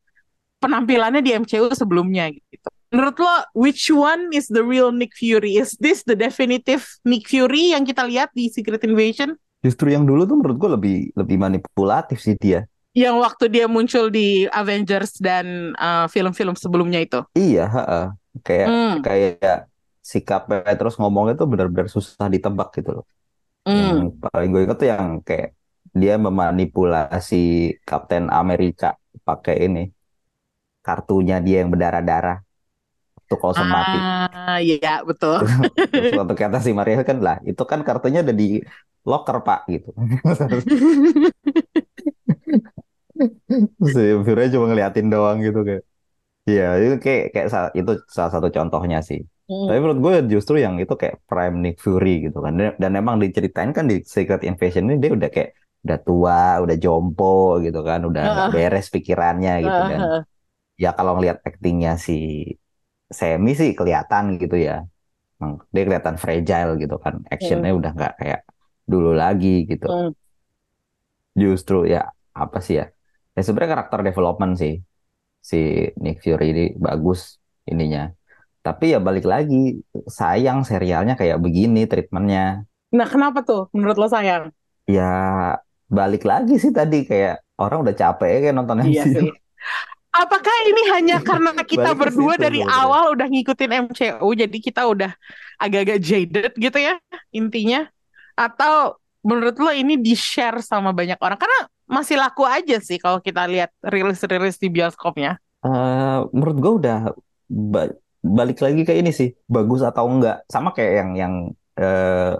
[0.60, 2.68] penampilannya di MCU sebelumnya gitu.
[2.92, 5.58] Menurut lo, which one is the real Nick Fury?
[5.58, 9.40] Is this the definitive Nick Fury yang kita lihat di Secret Invasion?
[9.64, 14.12] justru yang dulu tuh menurut gue lebih lebih manipulatif sih dia Yang waktu dia muncul
[14.12, 17.24] di Avengers dan uh, film-film sebelumnya itu.
[17.34, 18.06] iya heeh.
[18.44, 18.96] kayak Hmm.
[19.02, 19.72] kayak
[20.12, 23.06] sikapnya terus ngomongnya tuh benar-benar susah ditebak gitu loh
[23.64, 23.80] Hmm.
[23.80, 25.50] Yang paling gue inget tuh yang kayak
[25.96, 27.36] dia memanipulasi
[27.88, 29.82] Kapten Amerika pakai ini
[30.84, 32.38] kartunya dia yang berdarah-darah
[33.16, 33.98] waktu Coulson mati.
[34.04, 35.40] Ah, iya betul.
[35.40, 38.60] Terus waktu kata si Maria kan lah, itu kan kartunya ada di
[39.08, 39.90] locker Pak gitu.
[43.94, 45.84] Si Fury cuma ngeliatin doang gitu kayak.
[46.50, 47.48] Iya, itu kayak kayak
[47.80, 49.20] itu salah satu contohnya sih.
[49.50, 49.68] Hmm.
[49.68, 52.54] Tapi menurut gue justru yang itu kayak prime Nick Fury gitu kan.
[52.60, 55.50] Dan, dan emang diceritain kan di Secret Invasion ini dia udah kayak
[55.84, 58.50] udah tua, udah jompo gitu kan, udah Ah.
[58.56, 60.24] beres pikirannya gitu Ah,
[60.84, 62.14] ya kalau ngelihat aktingnya si
[63.20, 64.74] Semi sih kelihatan gitu ya.
[65.74, 67.16] Dia kelihatan fragile gitu kan.
[67.34, 68.42] Actionnya udah nggak kayak
[68.92, 69.86] dulu lagi gitu.
[69.88, 70.14] hmm.
[71.42, 72.00] Justru ya
[72.44, 72.86] apa sih ya?
[73.36, 74.74] Ya sebenarnya karakter development sih
[75.50, 75.58] si
[76.04, 77.20] Nick Fury ini bagus
[77.72, 78.02] ininya.
[78.64, 82.64] Tapi ya balik lagi sayang serialnya kayak begini treatmentnya.
[82.96, 84.56] Nah, kenapa tuh menurut lo sayang?
[84.88, 85.12] Ya
[85.92, 89.20] balik lagi sih tadi kayak orang udah capek ya kayak nonton Iya MCU.
[89.20, 89.30] sih.
[90.14, 92.86] Apakah ini hanya karena kita berdua situ dari sebenarnya.
[92.86, 95.12] awal udah ngikutin MCU, jadi kita udah
[95.58, 96.96] agak-agak jaded gitu ya
[97.34, 97.90] intinya?
[98.38, 101.40] Atau menurut lo ini di-share sama banyak orang?
[101.40, 105.42] Karena masih laku aja sih kalau kita lihat rilis-rilis di bioskopnya.
[105.64, 106.98] Eh, menurut gue udah
[108.24, 111.34] balik lagi ke ini sih bagus atau enggak sama kayak yang yang
[111.80, 112.32] eh,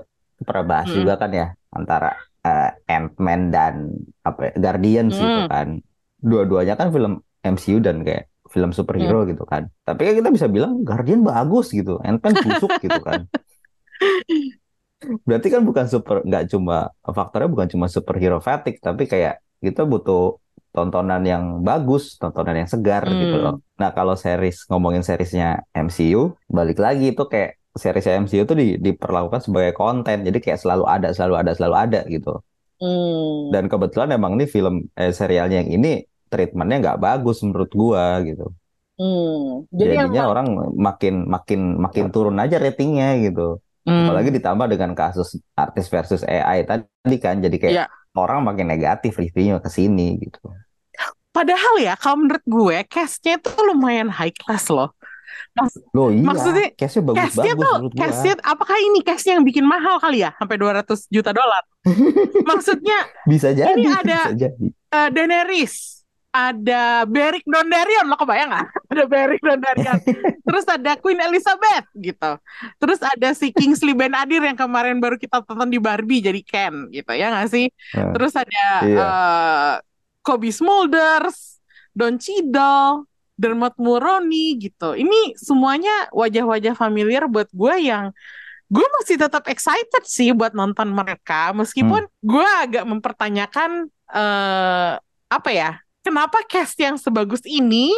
[0.48, 0.96] pernah bahas Hmm.
[0.96, 2.08] juga kan ya antara
[2.48, 3.76] eh, Ant-Man dan
[4.24, 5.48] apa ya, Guardians gitu Hmm.
[5.48, 5.68] kan
[6.24, 8.78] dua-duanya kan film MCU dan kayak film Hmm.
[8.78, 13.28] superhero gitu kan tapi kan kita bisa bilang Guardian bagus gitu Ant-Man busuk gitu kan
[15.28, 20.40] berarti kan bukan super nggak cuma faktornya bukan cuma superhero fatigue tapi kayak kita butuh
[20.74, 23.44] tontonan yang bagus, tontonan yang segar gitu Hmm.
[23.46, 23.56] loh.
[23.78, 29.40] Nah, kalau series ngomongin seriesnya MCU, balik lagi itu kayak seriesnya MCU tuh di, diperlakukan
[29.40, 30.26] sebagai konten.
[30.26, 32.42] Jadi kayak selalu ada, selalu ada, selalu ada gitu.
[32.82, 33.54] Hmm.
[33.54, 38.50] Dan kebetulan emang ini film eh, serialnya yang ini treatmentnya nggak bagus menurut gua gitu.
[38.94, 39.66] Hmm.
[39.70, 43.62] Jadi Jadinya emang- orang makin makin makin turun aja ratingnya gitu.
[43.84, 44.10] Hmm.
[44.10, 47.86] Apalagi ditambah dengan kasus artis versus AI tadi kan, jadi kayak Iya.
[48.16, 50.40] orang makin negatif reviewnya ke sini gitu.
[51.34, 54.94] Padahal ya, kalau menurut gue, cast-nya tuh lumayan high class loh.
[55.54, 58.00] Mas- Loh iya, Maksudnya, case-nya Cast-nya bagus-bagus tuh, menurut gua.
[58.00, 60.30] cast-nya, apakah ini cast yang bikin mahal kali ya?
[60.38, 61.62] Sampai 200 juta dolar.
[62.50, 64.66] Maksudnya, Bisa jadi, Ini ada- bisa jadi.
[64.70, 68.68] eh, Daenerys, ada Beric Dondarrion, lo kebayang nggak?
[68.94, 69.98] Ada Beric Dondarrion.
[70.46, 72.32] Terus ada Queen Elizabeth gitu.
[72.78, 77.10] Terus ada si Kingsley Ben-Adir yang kemarin baru kita tonton di Barbie jadi Ken gitu
[77.10, 77.70] ya nggak sih?
[77.94, 78.98] Nah, Terus ada Iya.
[78.98, 79.74] eh,
[80.24, 81.60] Kobe Smulders,
[81.92, 83.06] Don Cheadle,
[83.36, 84.96] Dermot Mulroney gitu.
[84.96, 88.16] Ini semuanya wajah-wajah familiar buat gue yang
[88.74, 91.52] gue masih tetap excited sih buat nonton mereka.
[91.54, 94.94] Meskipun gue agak mempertanyakan eh
[95.28, 97.90] apa ya kenapa cast yang sebagus ini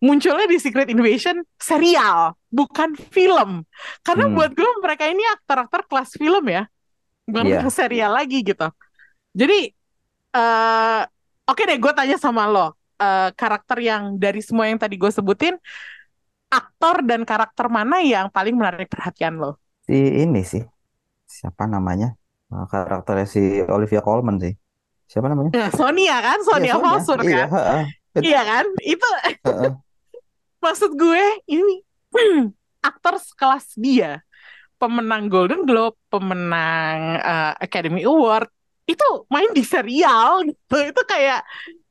[0.00, 3.64] munculnya di Secret Invasion serial bukan film.
[4.04, 4.34] Karena Hmm.
[4.36, 6.68] buat gue mereka ini aktor-aktor kelas film ya.
[7.24, 8.68] Bukan kelas serial lagi gitu.
[9.32, 9.72] Jadi
[10.34, 11.02] eh
[11.50, 12.60] oke deh gue tanya sama lo
[13.02, 15.54] eh, karakter yang dari semua yang tadi gue sebutin
[16.58, 19.50] aktor dan karakter mana yang paling menarik perhatian lo
[19.86, 20.62] Si ini sih,
[21.36, 22.08] siapa namanya?
[22.50, 23.40] Nah, karakternya si
[23.76, 24.54] Olivia Colman sih.
[25.12, 25.54] Siapa namanya?
[25.54, 26.82] Nah, Sonia kan, Iya, Sonia Sonia.
[26.82, 27.48] Falsur Iya, kan.
[27.54, 27.82] heeh.
[28.18, 28.66] It- Iya kan?
[28.92, 29.06] Itu
[29.44, 29.72] heeh.
[30.64, 31.74] maksud gue ini
[32.88, 34.20] aktor sekelas dia,
[34.80, 38.48] pemenang Golden Globe, pemenang eh, Academy Award,
[38.84, 40.76] itu main di serial gitu.
[40.80, 41.40] Itu kayak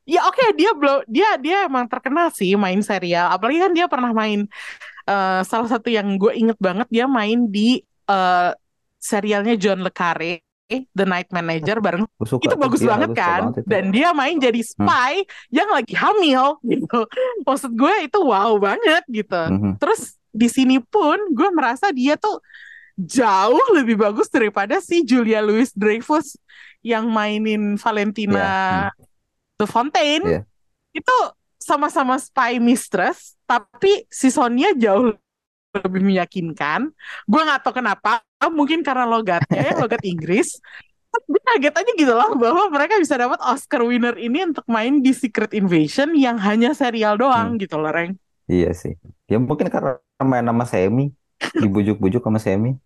[0.04, 3.30] ya oke dia belum dia dia emang terkenal sih main serial.
[3.30, 4.46] Apalagi kan dia pernah main
[5.04, 8.50] eh, salah satu yang gue inget banget dia main di eh,
[9.00, 12.08] serialnya John le Carré, The Night Manager bareng.
[12.24, 13.40] Suka itu bagus Iya, banget kan?
[13.52, 15.12] banget dan dia main jadi spy
[15.52, 17.00] yang lagi hamil gitu.
[17.46, 19.42] Maksud gue itu wow banget gitu.
[19.50, 19.76] Mhm.
[19.76, 22.42] terus di sini pun gue merasa dia tuh
[22.94, 26.38] jauh lebih bagus daripada si Julia Louis Dreyfus
[26.84, 28.92] yang mainin Valentina Iya,
[29.56, 30.40] The Fontaine Iya.
[30.92, 31.16] itu
[31.56, 35.16] sama-sama spy mistress tapi si Sonia jauh
[35.74, 36.92] lebih meyakinkan
[37.26, 38.20] gue nggak tahu kenapa
[38.52, 40.60] mungkin karena logatnya ya logat Inggris
[41.14, 45.10] gue kaget aja gitu loh bahwa mereka bisa dapat Oscar winner ini untuk main di
[45.10, 48.92] Secret Invasion yang hanya serial doang gitu loh Reng Iya sih.
[49.24, 51.16] Ya mungkin karena main sama Semi,
[51.56, 52.76] dibujuk-bujuk sama Semi.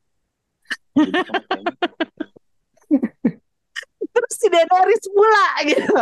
[4.18, 5.94] terus si Daenerys pula gitu.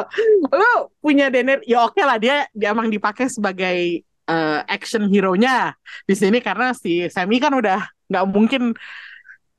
[0.48, 0.70] Lu
[1.04, 5.76] punya Daenerys ya oke lah dia dia emang dipakai sebagai eh, action hero-nya
[6.08, 8.72] di sini karena si Sami kan udah nggak mungkin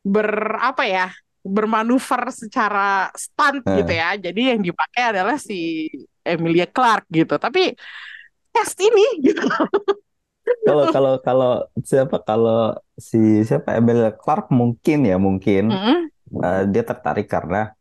[0.02, 1.08] ber apa ya
[1.48, 3.80] bermanuver secara stunt Eh.
[3.80, 4.10] gitu ya.
[4.20, 5.88] Jadi yang dipakai adalah si
[6.28, 7.39] Emilia Clarke gitu.
[7.39, 7.72] Tapi
[8.52, 9.46] cast ini gitu.
[10.63, 11.52] Kalau kalau kalau
[11.84, 15.72] siapa kalau si siapa Emilia Clarke mungkin ya mungkin.
[15.72, 15.98] Mm-mm.
[16.43, 17.72] eh, dia tertarik karena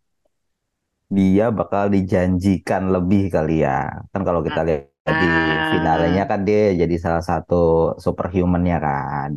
[1.07, 3.91] dia bakal dijanjikan lebih kali ya.
[4.13, 5.71] Kan kalau kita lihat di Ah.
[5.71, 9.31] finalnya kan dia jadi salah satu superhuman-nya kan.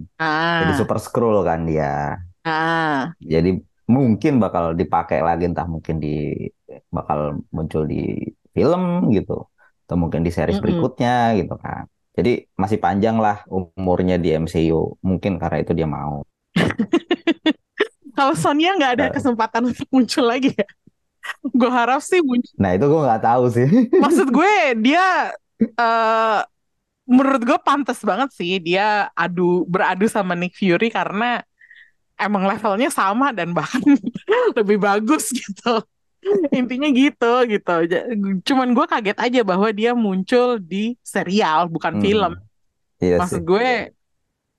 [0.61, 2.17] Jadi ah super Skrull kan dia.
[2.45, 3.49] ah Jadi
[3.89, 6.47] mungkin bakal dipakai lagi entah mungkin di
[6.93, 8.17] bakal muncul di
[8.53, 9.45] film gitu
[9.85, 11.85] atau mungkin di series berikutnya gitu kan.
[12.17, 14.97] Jadi masih panjang lah umurnya di MCU.
[15.05, 16.25] Mungkin karena itu dia mau.
[18.17, 20.65] kalau Sonia nggak ada kesempatan untuk muncul lagi ya
[21.43, 23.67] gue harap sih muncul Nah, itu gue nggak tahu sih.
[24.03, 26.39] maksud gue dia eh
[27.09, 31.41] menurut gue pantas banget sih dia adu beradu sama Nick Fury karena
[32.15, 33.81] emang levelnya sama dan bahkan
[34.57, 35.81] lebih bagus gitu
[36.51, 37.73] intinya gitu gitu
[38.43, 42.03] cuman gue kaget aja bahwa dia muncul di serial bukan Hmm.
[42.03, 42.33] film
[42.99, 43.47] Iya maksud sih.
[43.47, 43.69] gue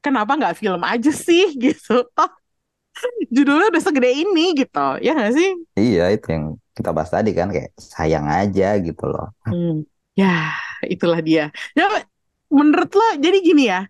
[0.01, 2.31] kenapa nggak film aja sih gitu oh
[3.31, 6.45] judulnya udah segede ini gitu ya nggak sih Iya, itu yang
[6.77, 9.33] kita bahas tadi kan kayak sayang aja gitu loh.
[9.49, 9.85] Hmm.
[10.17, 10.53] Ya,
[10.85, 11.49] itulah dia.
[11.73, 11.85] Ya,
[12.53, 13.89] menurut lo, jadi gini ya,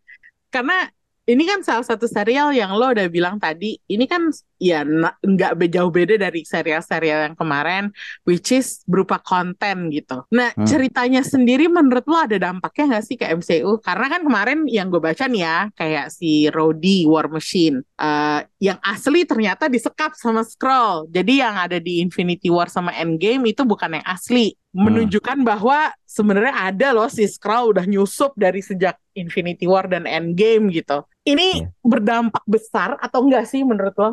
[0.55, 0.91] karena
[1.31, 5.89] ini kan salah satu serial yang lo udah bilang tadi, ini kan ya nggak jauh
[5.89, 7.95] beda dari serial-serial yang kemarin,
[8.27, 10.27] which is berupa konten gitu.
[10.35, 10.67] Nah, Hmm.
[10.67, 13.79] ceritanya sendiri menurut lo ada dampaknya nggak sih ke MCU?
[13.79, 18.77] Karena kan kemarin yang gue baca nih ya, kayak si Rhodey War Machine, eh, yang
[18.83, 21.09] asli ternyata disekap sama Skrull.
[21.09, 24.53] Jadi yang ada di Infinity War sama Endgame itu bukan yang asli.
[24.71, 30.65] Menunjukkan bahwa sebenarnya ada loh si Skrull udah nyusup dari sejak Infinity War dan Endgame
[30.79, 31.05] gitu.
[31.31, 31.73] Ini Iya.
[31.85, 34.09] berdampak besar atau enggak sih menurut lo?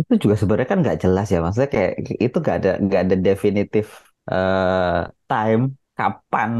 [0.00, 1.38] Itu juga sebenarnya kan nggak jelas ya.
[1.44, 1.92] Maksudnya kayak
[2.24, 3.86] itu nggak ada nggak ada definitif
[4.30, 5.62] eh, time
[5.98, 6.50] kapan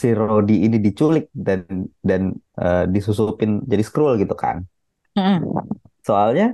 [0.00, 1.60] si Rhodey ini diculik dan
[2.08, 2.22] dan
[2.62, 4.56] eh, disusupin jadi Skrull gitu kan.
[6.06, 6.44] Soalnya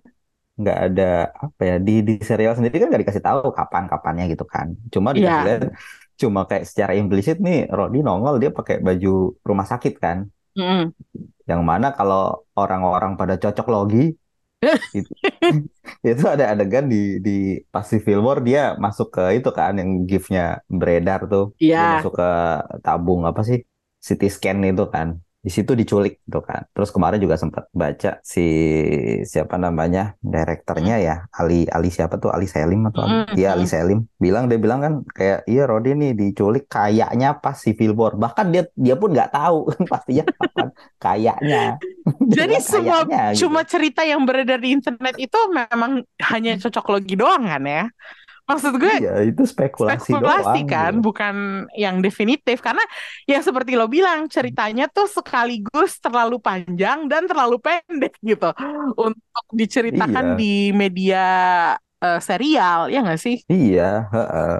[0.61, 1.03] nggak ada
[1.45, 4.69] apa ya di di serial sendiri kan nggak dikasih tahu kapan kapannya gitu kan.
[4.95, 5.47] Cuma dikasih Iya.
[5.47, 5.61] lihat
[6.23, 9.09] cuma kayak secara implisit nih Rhodey nongol dia pakai baju
[9.49, 10.19] rumah sakit kan.
[10.57, 10.95] Mm-mm.
[11.51, 12.21] Yang mana kalau
[12.57, 13.99] orang-orang pada cocok logi
[14.97, 15.11] itu,
[16.11, 17.31] itu ada adegan di di
[17.73, 20.43] pas di Fillmore dia masuk ke itu kan yang gift-nya
[20.81, 21.45] beredar tuh.
[21.79, 21.87] Dia Iya.
[21.95, 22.25] masuk ke
[22.85, 23.59] tabung apa sih?
[24.07, 25.09] CT scan itu kan.
[25.45, 26.65] Di situ diculik gitu kan.
[26.73, 28.41] Terus kemarin juga sempat baca si
[29.29, 33.21] siapa namanya direkturnya ya Ali Ali siapa tuh Ali Selim atau Ali?
[33.21, 33.37] Mm-mm.
[33.37, 37.77] Iya Ali Selim bilang dia bilang kan kayak iya Rodi nih diculik kayaknya pas si
[37.77, 41.63] Fillmore bahkan dia dia pun nggak tahu pastinya kapan kayaknya
[42.39, 43.41] Jadi bilang semua kayaknya gitu.
[43.45, 47.85] cuma cerita yang beredar di internet itu memang hanya cocok logi doang kan ya?
[48.45, 51.05] Maksud gue Iya, itu spekulasi spekulasi doang kan, gitu.
[51.09, 51.35] bukan
[51.75, 52.61] yang definitif.
[52.61, 52.85] Karena
[53.25, 58.53] yang seperti lo bilang, ceritanya tuh sekaligus terlalu panjang dan terlalu pendek gitu
[59.01, 60.39] untuk diceritakan Iya.
[60.39, 61.25] di media
[62.05, 63.37] eh, serial, ya nggak sih?
[63.49, 64.53] Iya, heeh.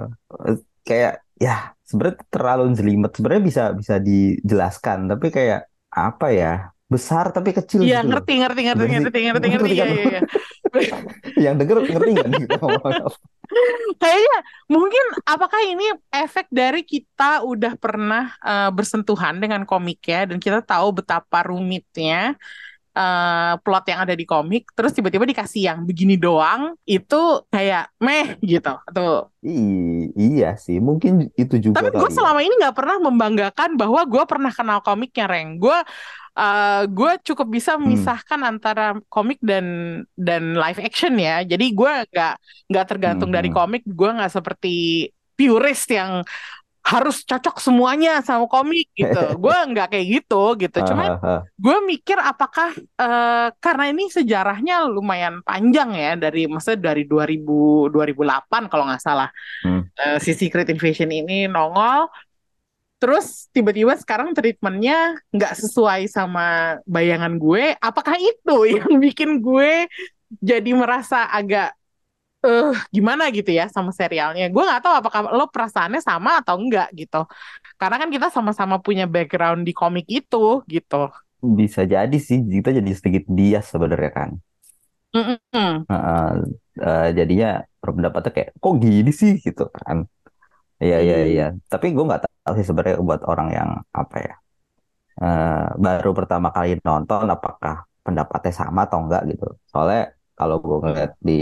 [0.81, 3.11] Kayak ya sebenarnya terlalu jelimet.
[3.13, 6.53] Sebenarnya bisa bisa dijelaskan, tapi kayak apa ya?
[6.85, 8.09] Besar tapi kecil Iya gitu loh.
[8.13, 9.89] ngerti ngerti ngerti Ngerti- ngerti ngerti ngerti ngerti iya kan?
[9.89, 10.21] iya iya.
[11.43, 12.57] Yang denger ngerti nggak nih kita?
[14.01, 20.59] Kayaknya mungkin apakah ini efek dari kita udah pernah eh, bersentuhan dengan komiknya dan kita
[20.65, 22.33] tahu betapa rumitnya
[22.95, 28.39] eh, plot yang ada di komik, terus tiba-tiba dikasih yang begini doang, itu kayak meh
[28.39, 28.71] gitu.
[28.87, 32.15] Atau I- iya sih, mungkin itu juga tapi gue ya.
[32.17, 35.59] selama ini nggak pernah membanggakan bahwa gue pernah kenal komiknya, Reng.
[35.59, 35.77] Gue
[36.35, 37.87] eh, gue cukup bisa Hmm.
[37.87, 39.65] memisahkan antara komik dan
[40.19, 41.43] dan live action ya.
[41.47, 42.33] Jadi gue nggak
[42.71, 43.55] nggak tergantung dari Mhm.
[43.55, 43.83] komik.
[43.87, 44.75] Gue nggak seperti
[45.35, 46.23] purist yang
[46.85, 49.17] harus cocok semuanya sama komik gitu.
[49.43, 50.77] Gue nggak kayak gitu gitu.
[50.85, 51.35] Cuma Hahaha.
[51.57, 58.69] gue mikir apakah eh, karena ini sejarahnya lumayan panjang ya dari maksudnya dari 2000 2008
[58.69, 59.29] kalau nggak salah
[59.65, 59.81] Hmm.
[59.97, 62.05] eh, si Secret Invasion ini nongol
[62.95, 69.89] terus tiba-tiba sekarang treatmentnya nggak sesuai sama bayangan gue apakah itu yang bikin gue
[70.41, 71.73] jadi merasa agak
[72.47, 76.87] eh gimana gitu ya sama serialnya gue nggak tahu apakah lo perasaannya sama atau enggak
[76.99, 77.17] gitu
[77.79, 80.37] karena kan kita sama-sama punya background di komik itu
[80.73, 80.95] gitu
[81.59, 84.29] Bisa jadi sih, kita jadi sedikit bias sebenarnya kan.
[85.15, 85.87] Mm-mm.
[85.89, 86.25] Heeh,
[86.85, 87.47] eh, jadinya
[87.83, 89.97] pendapatnya kayak kok gini sih gitu kan.
[90.83, 91.29] Iya iya Hmm.
[91.31, 91.43] iya.
[91.71, 93.69] Tapi gue nggak tahu sih sebenarnya buat orang yang
[94.01, 94.33] apa ya
[95.23, 95.47] eh,
[95.85, 99.45] baru pertama kali nonton apakah pendapatnya sama atau enggak gitu.
[99.71, 99.99] Soalnya
[100.39, 101.33] kalau gue ngeliat di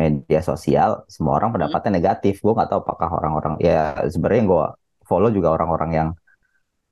[0.00, 2.34] media sosial semua orang pendapatnya negatif.
[2.44, 4.64] Gue nggak tahu apakah orang-orang ya sebenarnya gue
[5.08, 6.08] follow juga orang-orang yang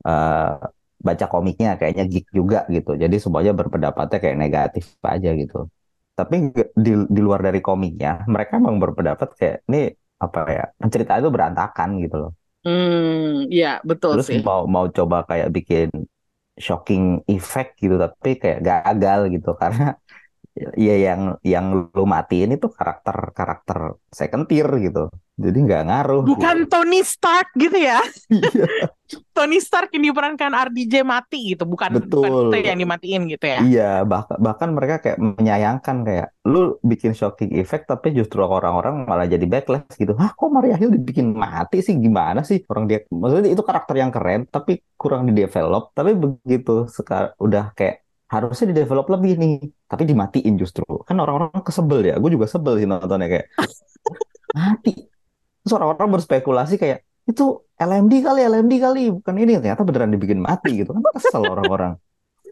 [0.08, 0.52] eh,
[1.00, 2.90] baca komiknya kayaknya geek juga gitu.
[3.02, 5.56] Jadi semuanya berpendapatnya kayak negatif aja gitu.
[6.18, 6.36] Tapi
[6.76, 9.80] di, di luar dari komiknya, mereka emang berpendapat kayak ini
[10.20, 12.32] apa ya penceritaan itu berantakan gitu loh.
[12.64, 14.40] Hmm, ya betul Terus sih.
[14.46, 15.88] mau mau coba kayak bikin
[16.66, 19.84] shocking effect gitu, tapi kayak gagal gitu karena
[20.76, 25.08] ya yang yang lu matiin itu karakter karakter second tier gitu.
[25.40, 26.22] Jadi nggak ngaruh.
[26.28, 28.04] Bukan Tony Stark gitu ya.
[28.30, 28.88] Iya.
[29.34, 32.54] Tony Stark yang diperankan RDJ mati gitu, bukan bukan Betul.
[32.54, 33.58] itu yang dimatiin gitu ya.
[33.58, 39.26] Iya, bahkan bahkan mereka kayak menyayangkan kayak lu bikin shocking effect tapi justru orang-orang malah
[39.26, 40.14] jadi backlash gitu.
[40.14, 41.98] Hah, kok Maria Hill dibikin mati sih?
[41.98, 42.62] Gimana sih?
[42.70, 45.90] Orang dia maksudnya itu karakter yang keren tapi kurang di develop.
[45.90, 49.52] Tapi begitu sekarang udah kayak harusnya di develop lebih nih,
[49.90, 50.84] tapi dimatiin justru.
[51.08, 52.14] Kan orang-orang kesebel ya.
[52.22, 53.46] Gue juga sebel sih nontonnya kayak
[54.58, 54.92] mati.
[55.62, 57.44] Terus orang-orang berspekulasi kayak itu
[57.78, 59.52] LMD kali, LMD kali, bukan ini.
[59.60, 60.90] Ternyata beneran dibikin mati gitu.
[60.96, 61.94] Kan kesel orang-orang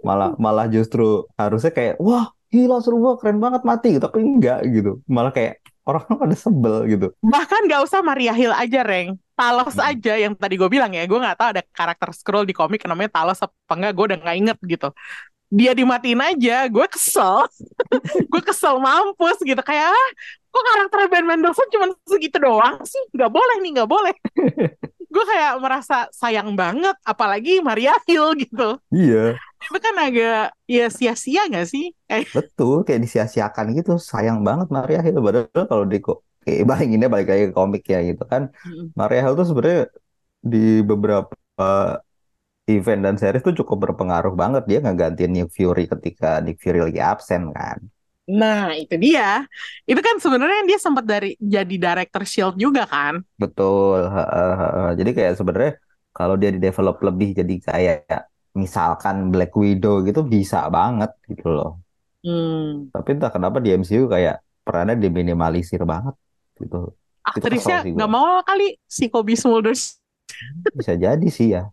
[0.07, 4.63] malah malah justru harusnya kayak wah gila seru banget keren banget mati gitu tapi enggak
[4.71, 9.19] gitu malah kayak orang pada sebel gitu Bahkan nggak usah Maria Hill aja, Reng.
[9.39, 9.91] Talos Hmm.
[9.91, 11.03] aja yang tadi gue bilang ya.
[11.11, 13.93] Gue nggak tahu ada karakter scroll di komik namanya Talos apa enggak.
[13.95, 14.89] Gue udah nggak inget gitu.
[15.49, 17.49] Dia dimatiin aja, gue kesel.
[18.33, 19.61] gue kesel mampus gitu.
[19.65, 20.09] Kayak, ah,
[20.53, 23.01] kok karakter Ben Mendelsohn cuma segitu doang sih?
[23.17, 24.15] Nggak boleh nih, nggak boleh.
[25.15, 26.97] gue kayak merasa sayang banget.
[27.01, 28.77] Apalagi Maria Hill gitu.
[28.93, 31.97] iya Itu kan agak, ya sia-sia nggak sih?
[32.13, 35.99] Eh, betul kayak disia-siakan gitu sayang banget Maria Hill padahal kalau di
[36.49, 39.93] kayak bayanginnya balik lagi ke komik ya gitu kan mm, Maria Hill tuh sebenarnya
[40.41, 41.37] di beberapa
[42.69, 47.01] event dan series tuh cukup berpengaruh banget dia ngegantiin Nick Fury ketika Nick Fury lagi
[47.01, 47.79] absen kan
[48.29, 49.49] Nah, itu dia.
[49.89, 53.25] Itu kan sebenarnya dia sempat dari jadi director Shield juga kan?
[53.41, 54.05] Betul.
[54.05, 54.89] heeh, heeh.
[55.01, 55.73] Jadi kayak sebenarnya
[56.13, 61.81] kalau dia di develop lebih jadi kayak misalkan Black Widow gitu bisa banget gitu loh.
[62.21, 62.93] Hmm.
[62.93, 66.13] Tapi entah kenapa di MCU kayak perannya diminimalisir banget
[66.61, 66.93] gitu.
[67.25, 69.97] Aktrisnya nggak mau kali si Kobe Smulders.
[70.77, 71.73] Bisa jadi sih ya.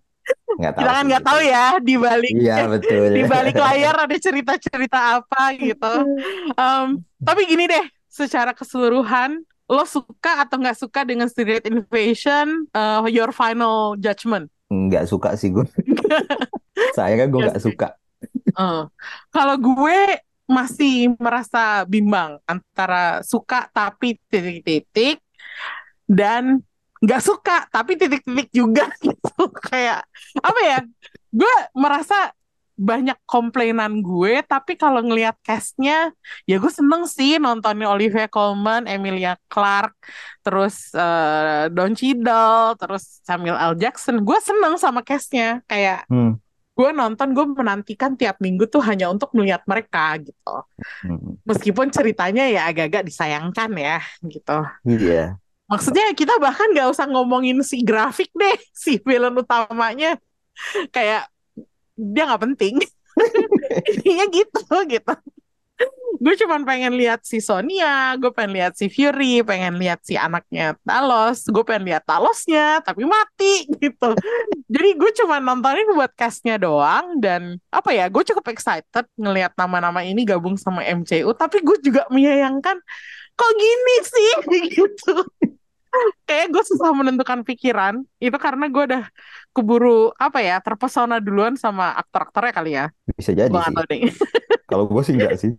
[0.56, 3.06] Nggak tahu Kita kan sih nggak tahu ya di balik Iya betul.
[3.14, 5.94] di balik layar ada cerita-cerita apa gitu.
[6.56, 6.88] Em,
[7.22, 12.70] tapi gini deh, secara keseluruhan lo suka atau nggak suka dengan Secret Invasion?
[12.72, 14.48] eh, your final judgment?
[14.70, 15.66] Nggak suka sih gue.
[16.98, 17.88] Sayangnya gue Iya nggak suka.
[18.56, 18.84] Eh,
[19.30, 20.00] kalau gue
[20.46, 25.18] masih merasa bimbang antara suka tapi titik-titik
[26.06, 26.62] dan
[27.06, 30.02] nggak suka tapi titik-titik juga gitu kayak
[30.42, 30.78] apa ya
[31.30, 32.34] gue merasa
[32.76, 36.12] banyak komplainan gue tapi kalau ngelihat castnya
[36.44, 39.96] ya gue seneng sih nontonnya Olivia Colman, Emilia Clarke,
[40.44, 43.80] terus eh, Don Cheadle, terus Samuel L.
[43.80, 46.36] Jackson gue seneng sama castnya kayak Hmm.
[46.76, 50.56] gue nonton gue menantikan tiap minggu tuh hanya untuk melihat mereka gitu
[51.08, 51.40] Hmm.
[51.48, 55.40] meskipun ceritanya ya agak-agak disayangkan ya gitu Iya.
[55.66, 60.18] Maksudnya kita bahkan nggak usah ngomongin si grafik deh si villain utamanya
[60.94, 61.28] kayak
[61.96, 62.76] dia nggak penting
[63.92, 65.14] intinya gitu gitu
[66.20, 70.74] gue cuman pengen lihat si Sonia, gue pengen lihat si Fury, pengen lihat si anaknya
[70.82, 74.16] Talos, gue pengen lihat Talosnya, tapi mati gitu.
[74.72, 80.02] Jadi gue cuma nontonin buat castnya doang dan apa ya, gue cukup excited ngelihat nama-nama
[80.02, 82.78] ini gabung sama MCU, tapi gue juga menyayangkan
[83.36, 84.34] kok gini sih
[84.72, 85.16] gitu.
[86.26, 89.04] Kayak gue susah menentukan pikiran itu karena gue udah
[89.56, 92.86] keburu apa ya terpesona duluan sama aktor-aktornya kali ya.
[93.16, 94.02] Bisa jadi Gue sih.
[94.70, 95.54] Kalau gue sih enggak sih.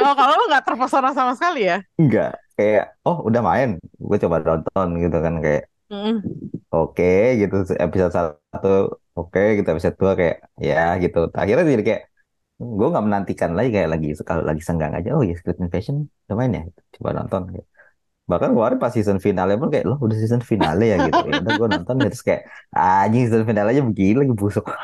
[0.00, 1.82] Oh, kalau lo nggak terpesona sama sekali ya?
[1.98, 2.38] Enggak.
[2.54, 3.76] Kayak, oh udah main.
[3.98, 5.34] Gue coba nonton gitu kan.
[5.42, 6.22] Kayak, Mm.
[6.70, 7.66] oke gitu.
[7.74, 9.66] Episode satu oke gitu.
[9.66, 11.26] Episode dua kayak, ya gitu.
[11.34, 12.02] Akhirnya jadi kayak,
[12.62, 15.18] gue nggak menantikan lagi kayak lagi kalau lagi senggang aja.
[15.18, 16.62] Oh ya, Secret Invasion udah main ya.
[16.94, 17.42] Coba nonton.
[17.50, 17.66] Kayak.
[18.30, 21.18] Bahkan kemarin pas season finale pun kayak, loh udah season finale ya gitu.
[21.26, 22.08] Ya udah gue nonton ya.
[22.14, 24.70] Terus kayak, anjing season finale aja begini lagi busuk.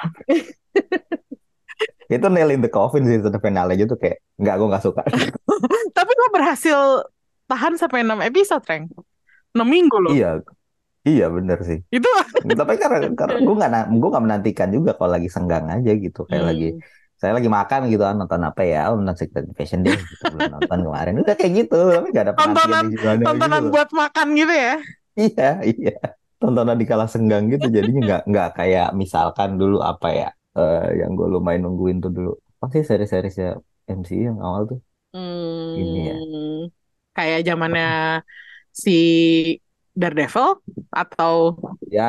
[2.07, 5.03] Itu nail in the coffin season finale aja tuh kayak, nggak gue nggak suka.
[5.97, 6.79] Tapi lo berhasil
[7.47, 8.91] tahan sampai 6 episode, Reng.
[9.55, 10.11] 6 minggu loh.
[10.15, 10.43] Iya,
[11.03, 11.83] iya bener sih.
[11.91, 12.07] Itu
[12.43, 16.43] Tapi karena, karena gue nggak gue nggak menantikan juga kalau lagi senggang aja gitu kayak
[16.43, 16.51] Hmm.
[16.51, 16.69] lagi
[17.17, 18.93] saya lagi makan gitu kan nonton apa ya?
[18.93, 20.25] Oh, nonton Secret Invasion deh gitu.
[20.33, 21.15] Belum nonton kemarin.
[21.23, 23.73] Udah kayak gitu tapi nggak ada tontonan gitu tontonan loh.
[23.73, 24.75] buat makan gitu ya.
[25.17, 25.93] iya iya.
[26.37, 30.29] Tontonan di kala senggang gitu jadinya nggak nggak kayak misalkan dulu apa ya
[30.61, 32.33] eh, yang gue lumayan nungguin tuh dulu.
[32.61, 33.57] Apa sih seri-seri ya
[33.89, 34.79] MCU yang awal tuh?
[35.81, 36.15] Ini ya.
[36.21, 36.69] Hmm,
[37.17, 37.89] kayak zamannya
[38.77, 38.91] si
[40.01, 40.49] Daredevil
[41.03, 41.35] atau?
[41.97, 42.03] Ya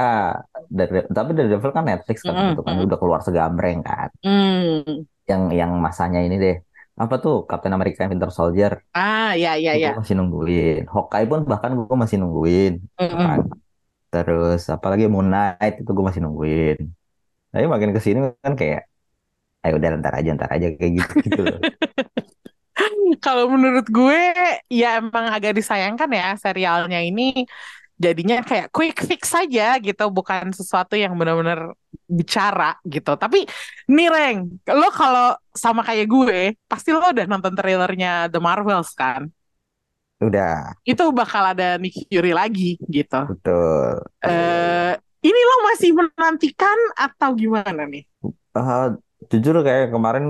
[0.77, 4.09] Darede- tapi Daredevil kan Netflix kan Mm-mm, gitu kan udah keluar segambreng kan.
[4.23, 5.07] Hmm.
[5.31, 6.55] yang yang masanya ini deh
[7.03, 8.71] apa tuh Captain America Winter Soldier?
[8.93, 9.89] Ah, ya ya gue ya.
[9.99, 10.79] masih nungguin.
[10.93, 13.17] Hawkeye pun bahkan gue masih nungguin gitu Mm-mm.
[13.25, 13.39] kan.
[14.11, 16.77] Terus apalagi Moon Knight itu gue masih nungguin.
[17.53, 18.81] Tapi makin ke sini kan kayak
[19.63, 21.59] ayo udah ntar aja ntar aja kayak gitu gitu loh
[23.23, 24.21] Kalau menurut gue
[24.69, 27.45] ya emang agak disayangkan ya serialnya ini
[27.97, 31.73] jadinya kayak quick fix saja gitu, bukan sesuatu yang benar-benar
[32.05, 33.17] bicara gitu.
[33.17, 33.49] Tapi
[33.89, 34.37] nih Reng,
[34.69, 39.33] lo kalau sama kayak gue, pasti lo udah nonton trailernya The Marvels kan?
[40.21, 43.27] udah Itu bakal ada Nick Fury lagi gitu.
[43.27, 44.93] betul Eh,
[45.25, 48.03] ini lo masih menantikan atau gimana nih?
[48.57, 48.87] Eh,
[49.31, 50.25] jujur kayak kemarin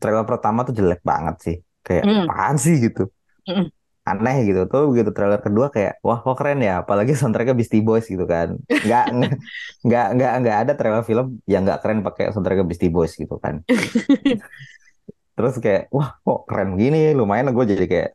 [0.00, 1.56] trailer pertama tuh jelek banget sih
[1.88, 2.28] kayak Hmm.
[2.28, 2.76] apaan sih?
[2.78, 3.08] gitu.
[3.48, 3.72] Mm.
[4.08, 4.64] aneh gitu.
[4.72, 6.80] Tuh begitu trailer kedua kayak wah kok keren ya?
[6.80, 8.56] Apalagi soundtracknya Beastie Boys gitu kan.
[8.64, 9.32] Nggak nggak
[9.84, 13.60] nggak nggak nggak ada trailer film yang nggak keren pakai soundtracknya Beastie Boys gitu kan.
[15.36, 17.12] Terus kayak wah kok keren gini?
[17.12, 18.08] Lumayan gue jadi kayak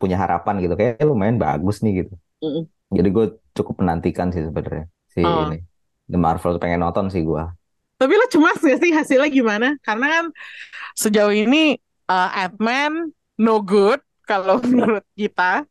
[0.00, 0.74] punya harapan gitu.
[0.74, 2.14] Kayak lumayan bagus nih gitu.
[2.36, 2.62] Mm.
[2.92, 5.48] jadi gue cukup menantikan sih sebenarnya si Oh.
[5.48, 5.58] ini.
[6.06, 7.42] The Marvel pengen nonton sih gue
[7.96, 9.68] Tapi lo cemas gak sih hasilnya gimana?
[9.80, 10.24] Karena kan
[10.94, 15.62] sejauh ini uh, Ant-Man no good kalau menurut kita.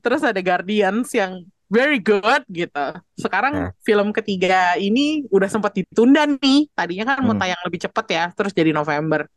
[0.00, 2.86] Terus ada Guardians yang very good gitu.
[3.14, 3.70] Sekarang Nah.
[3.84, 6.72] film ketiga ini udah sempat ditunda nih.
[6.72, 7.42] Tadinya kan mau Hmm.
[7.42, 9.28] tayang lebih cepat ya, terus jadi November.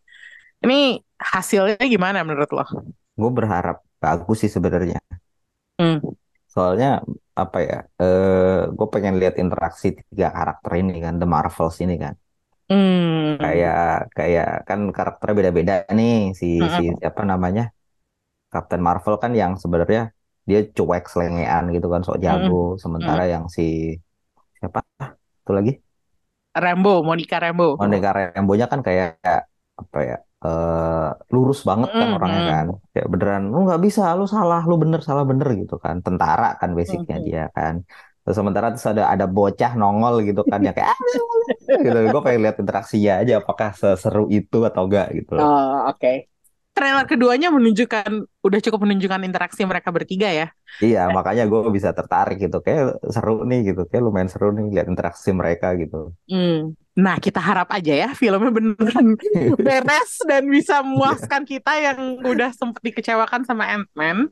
[0.62, 2.66] Ini hasilnya gimana menurut lo?
[3.12, 4.98] gue berharap bagus sih sebenarnya
[5.78, 6.00] Hmm.
[6.48, 7.04] soalnya
[7.38, 12.16] apa ya eh gue pengen lihat interaksi tiga karakter ini kan The Marvels ini kan
[12.72, 13.36] Hmm.
[13.42, 13.76] kayak
[14.18, 16.46] kayak kan karakternya beda-beda nih si
[16.76, 16.98] si Mm-mm.
[17.00, 17.64] siapa namanya
[18.54, 20.02] Captain Marvel kan yang sebenarnya
[20.50, 22.54] dia cuek selengean gitu kan sok jago.
[22.84, 23.64] Sementara yang si
[24.60, 24.80] siapa?
[25.44, 25.72] Itu lagi?
[26.56, 27.70] Rambo, Monica Rambo.
[27.80, 29.08] Monica Rambeau-nya kan kayak
[29.82, 30.16] apa ya
[30.46, 32.66] eh lurus banget kan Mm, orangnya kan.
[32.94, 35.96] Kayak beneran lu nggak bisa lu salah lu bener salah bener gitu kan.
[36.06, 37.28] Tentara kan basicnya Mm, mm.
[37.28, 37.74] dia kan
[38.32, 41.00] terus sementara terus ada ada bocah nongol gitu kan yang kayak "Ah,
[41.84, 46.32] gitu gue pengen lihat interaksinya aja apakah seseru itu atau enggak gitu Oh, oke.
[46.72, 48.10] Trailer keduanya menunjukkan
[48.48, 50.48] udah cukup menunjukkan interaksi mereka bertiga ya.
[50.80, 54.88] iya makanya gue bisa tertarik gitu kayak seru nih gitu kayak lumayan seru nih lihat
[54.88, 56.72] interaksi mereka gitu Hmm.
[56.92, 59.16] Nah, kita harap aja ya filmnya beneran
[59.68, 64.32] beres dan bisa memuaskan kita yang udah sempat dikecewakan sama Ant-Man.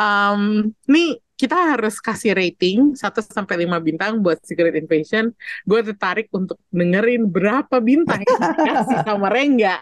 [0.00, 5.32] Um, nih kita harus kasih rating 1 sampai 5 bintang buat Secret Invasion.
[5.64, 9.80] Gue tertarik untuk dengerin berapa bintang yang dikasih sama Rengga.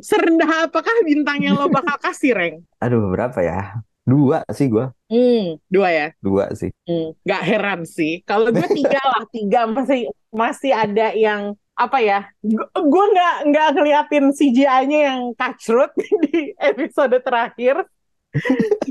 [0.00, 2.56] Serendah apakah bintang yang lo bakal kasih, Reng?
[2.80, 3.60] aduh berapa ya
[4.08, 6.06] dua sih gue Hmm, dua ya.
[6.24, 8.24] dua sih Hmm, nggak heran sih.
[8.24, 12.24] Kalau gue tiga lah, tiga masih masih ada yang apa ya?
[12.72, 15.92] Gue nggak nggak ngeliatin CGI-nya yang kacrut
[16.24, 17.84] di episode terakhir.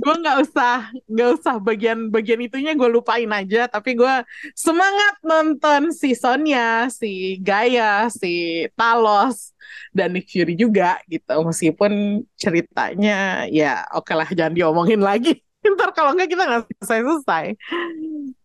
[0.04, 4.16] Gue nggak usah nggak usah bagian bagian itunya gue lupain aja tapi gue
[4.52, 9.56] semangat nonton si Sonya si Gaia si Talos
[9.96, 11.34] dan Nick Fury juga gitu.
[11.46, 15.40] Meskipun ceritanya ya oke lah jangan diomongin lagi.
[15.76, 17.46] Ntar kalau nggak kita nggak selesai selesai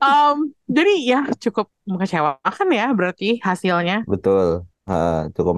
[0.02, 4.02] um, jadi ya cukup mengecewakan ya berarti hasilnya.
[4.06, 5.54] Betul, Eh, cukup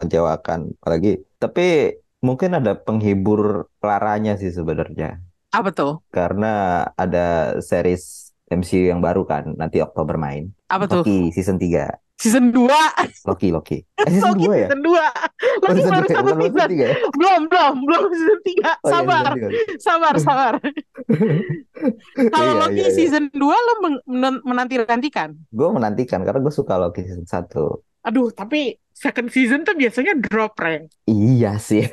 [0.00, 0.72] mengecewakan.
[0.80, 1.92] Apalagi, tapi
[2.24, 3.40] mungkin ada penghibur
[3.78, 5.20] laranya sih sebenarnya.
[5.50, 6.52] apa tuh Karena
[6.94, 7.26] ada
[7.60, 10.50] series MCU yang baru kan, nanti Oktober main.
[10.66, 11.86] apa tuh Loki season 3.
[12.14, 12.66] season 2
[13.26, 13.78] Loki, Loki.
[14.00, 14.66] Eh, season Loki 2 ya?
[14.66, 15.02] season 2 Oh,
[15.60, 16.90] Loki season baru 2 satu season 3 ya?
[17.12, 19.78] belum belum belum season 3 Oh iya, sabar season 3.
[19.78, 20.52] sabar sabar
[22.34, 22.94] kalau Iya, Loki iya, iya.
[22.94, 23.72] season 2 lo
[24.06, 27.50] men- menanti-nantikan Gue menantikan karena gue suka Loki season 1.
[28.04, 31.84] aduh tapi second season tuh biasanya drop rank Iya sih.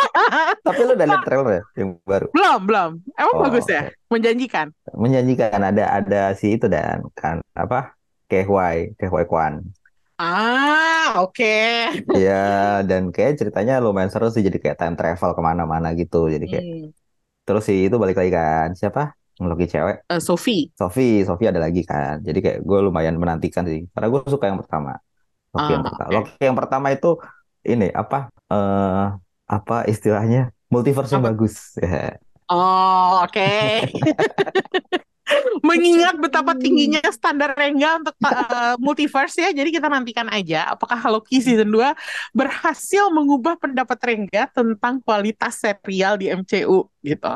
[0.66, 2.26] Tapi lu udah lihat trailer ya yang baru?
[2.30, 7.94] belum belum emang Oh, bagus ya menjanjikan Menjanjikan ada ada si itu dan kan apa?
[8.26, 9.62] Kehwai, Kehwai Kwan.
[10.20, 11.56] ah oke
[12.12, 12.36] Iya,
[12.84, 14.44] dan kayak ceritanya lumayan seru sih.
[14.44, 16.28] Jadi kayak time travel ke mana-mana gitu.
[16.28, 16.88] Jadi kayak Hmm.
[17.42, 19.16] terus si itu balik lagi kan siapa?
[19.40, 20.04] Loki cewek.
[20.06, 22.20] Eh, Sophie Sophie, Sophie ada lagi kan.
[22.20, 23.88] Jadi kayak gue lumayan menantikan sih.
[23.88, 25.00] Karena gue suka yang pertama.
[25.50, 26.06] Loki yang Ah, pertama.
[26.06, 26.14] oke.
[26.14, 27.10] Loki yang pertama itu
[27.62, 28.18] ini apa?
[28.50, 29.06] eh
[29.50, 30.50] apa istilahnya?
[30.70, 31.74] Multiverse yang bagus.
[32.46, 33.46] Oh, oke.
[35.62, 41.38] Mengingat betapa tingginya standar Rengga untuk uh, multiverse ya, jadi kita nantikan aja apakah Loki
[41.38, 41.94] season 2
[42.34, 47.32] berhasil mengubah pendapat Rengga tentang kualitas serial di MCU gitu.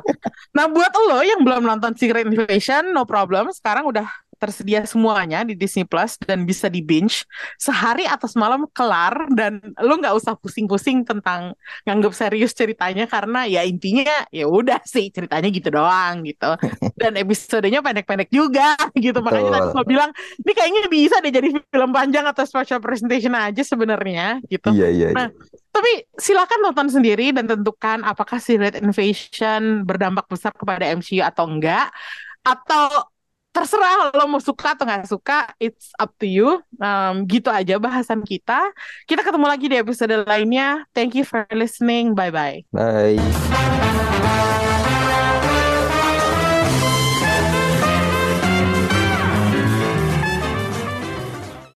[0.51, 5.57] Nah, buat lo yang belum nonton Secret Invasion, no problem, sekarang udah tersedia semuanya di
[5.57, 7.25] Disney Plus dan bisa di binge
[7.57, 11.57] sehari atau semalam kelar dan lo nggak usah pusing-pusing tentang
[11.89, 16.55] nganggap serius ceritanya karena ya intinya ya udah sih ceritanya gitu doang gitu
[17.01, 19.75] dan episodenya pendek-pendek juga gitu makanya tadi Betul.
[19.81, 20.11] gue bilang
[20.45, 25.09] ini kayaknya bisa deh jadi film panjang atau special presentation aja sebenarnya gitu Iya, iya,
[25.13, 25.17] iya.
[25.17, 25.29] Nah,
[25.71, 31.95] tapi silakan nonton sendiri dan tentukan apakah Secret Invasion berdampak besar kepada MCU atau enggak
[32.45, 33.09] atau
[33.55, 36.59] terserah lo mau suka atau nggak suka it's up to you.
[36.83, 38.75] Um, gitu aja bahasan kita.
[39.07, 40.83] Kita ketemu lagi di episode lainnya.
[40.91, 42.19] Thank you for listening.
[42.19, 44.14] Bye bye Bye.